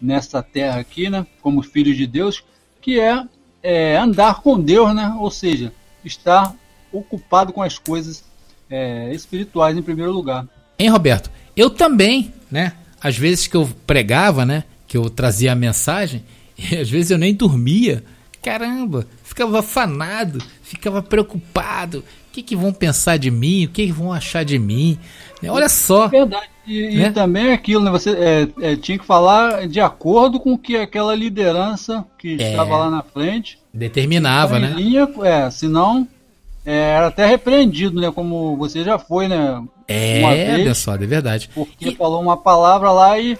[0.00, 2.44] nessa terra aqui, né, como filhos de Deus,
[2.80, 3.24] que é,
[3.62, 5.72] é andar com Deus, né, ou seja,
[6.04, 6.54] estar
[6.92, 8.24] ocupado com as coisas
[8.68, 10.46] é, espirituais em primeiro lugar.
[10.78, 11.30] Hein, Roberto?
[11.56, 12.72] Eu também, né?
[13.00, 14.64] Às vezes que eu pregava, né?
[14.86, 16.24] Que eu trazia a mensagem,
[16.56, 18.04] e às vezes eu nem dormia.
[18.42, 20.42] Caramba, ficava afanado,
[20.72, 21.98] ficava preocupado.
[21.98, 23.66] O que, que vão pensar de mim?
[23.66, 24.98] O que, que vão achar de mim?
[25.46, 26.06] Olha só.
[26.06, 26.48] É verdade.
[26.66, 27.08] E, né?
[27.08, 27.90] e também é aquilo, né?
[27.90, 32.50] Você é, é, tinha que falar de acordo com o que aquela liderança que é.
[32.50, 34.72] estava lá na frente determinava, né?
[34.74, 36.06] Linha, é, senão
[36.64, 38.10] é, era até repreendido, né?
[38.10, 39.62] Como você já foi, né?
[39.88, 41.50] É, abençoado, é verdade.
[41.52, 41.96] Porque e...
[41.96, 43.36] falou uma palavra lá e,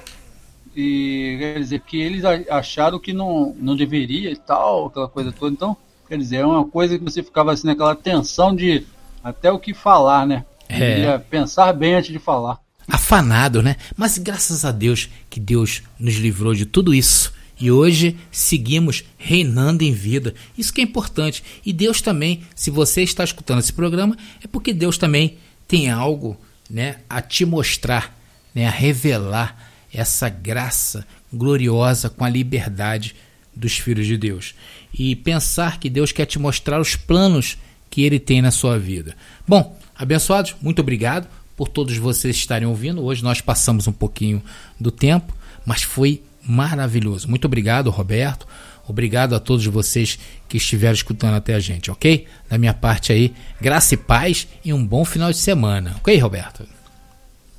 [0.77, 5.53] e quer dizer que eles acharam que não, não deveria e tal, aquela coisa toda.
[5.53, 5.77] Então,
[6.13, 8.85] quer dizer, é uma coisa que você ficava assim naquela tensão de
[9.25, 10.45] até o que falar, né?
[10.69, 11.17] É.
[11.17, 12.59] pensar bem antes de falar.
[12.87, 13.77] Afanado, né?
[13.97, 17.33] Mas graças a Deus que Deus nos livrou de tudo isso.
[17.59, 20.35] E hoje seguimos reinando em vida.
[20.57, 21.43] Isso que é importante.
[21.65, 24.15] E Deus também, se você está escutando esse programa,
[24.45, 26.37] é porque Deus também tem algo
[26.69, 28.15] né, a te mostrar,
[28.55, 33.17] né, a revelar essa graça gloriosa com a liberdade
[33.55, 34.55] dos filhos de Deus.
[34.93, 37.57] E pensar que Deus quer te mostrar os planos
[37.91, 39.17] que ele tem na sua vida.
[39.47, 43.05] Bom, Abençoados, muito obrigado por todos vocês estarem ouvindo.
[43.05, 44.43] Hoje nós passamos um pouquinho
[44.81, 45.33] do tempo,
[45.65, 47.29] mas foi maravilhoso.
[47.29, 48.47] Muito obrigado, Roberto.
[48.89, 52.27] Obrigado a todos vocês que estiveram escutando até a gente, ok?
[52.51, 55.95] Da minha parte aí, graça e paz e um bom final de semana.
[55.99, 56.67] Ok, Roberto?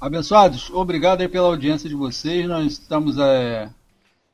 [0.01, 2.45] Abençoados, obrigado aí pela audiência de vocês.
[2.45, 3.69] Nós estamos é,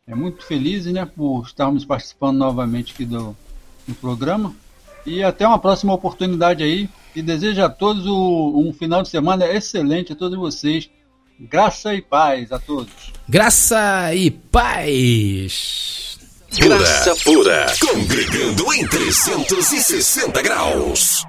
[0.09, 3.37] é muito felizes né, por estarmos participando novamente aqui do,
[3.87, 4.53] do programa.
[5.05, 9.45] E até uma próxima oportunidade aí e desejo a todos o, um final de semana
[9.45, 10.89] excelente a todos vocês.
[11.39, 13.13] Graça e paz a todos.
[13.27, 16.17] Graça e paz.
[16.57, 21.23] Graça pura, congregando em 360 graus.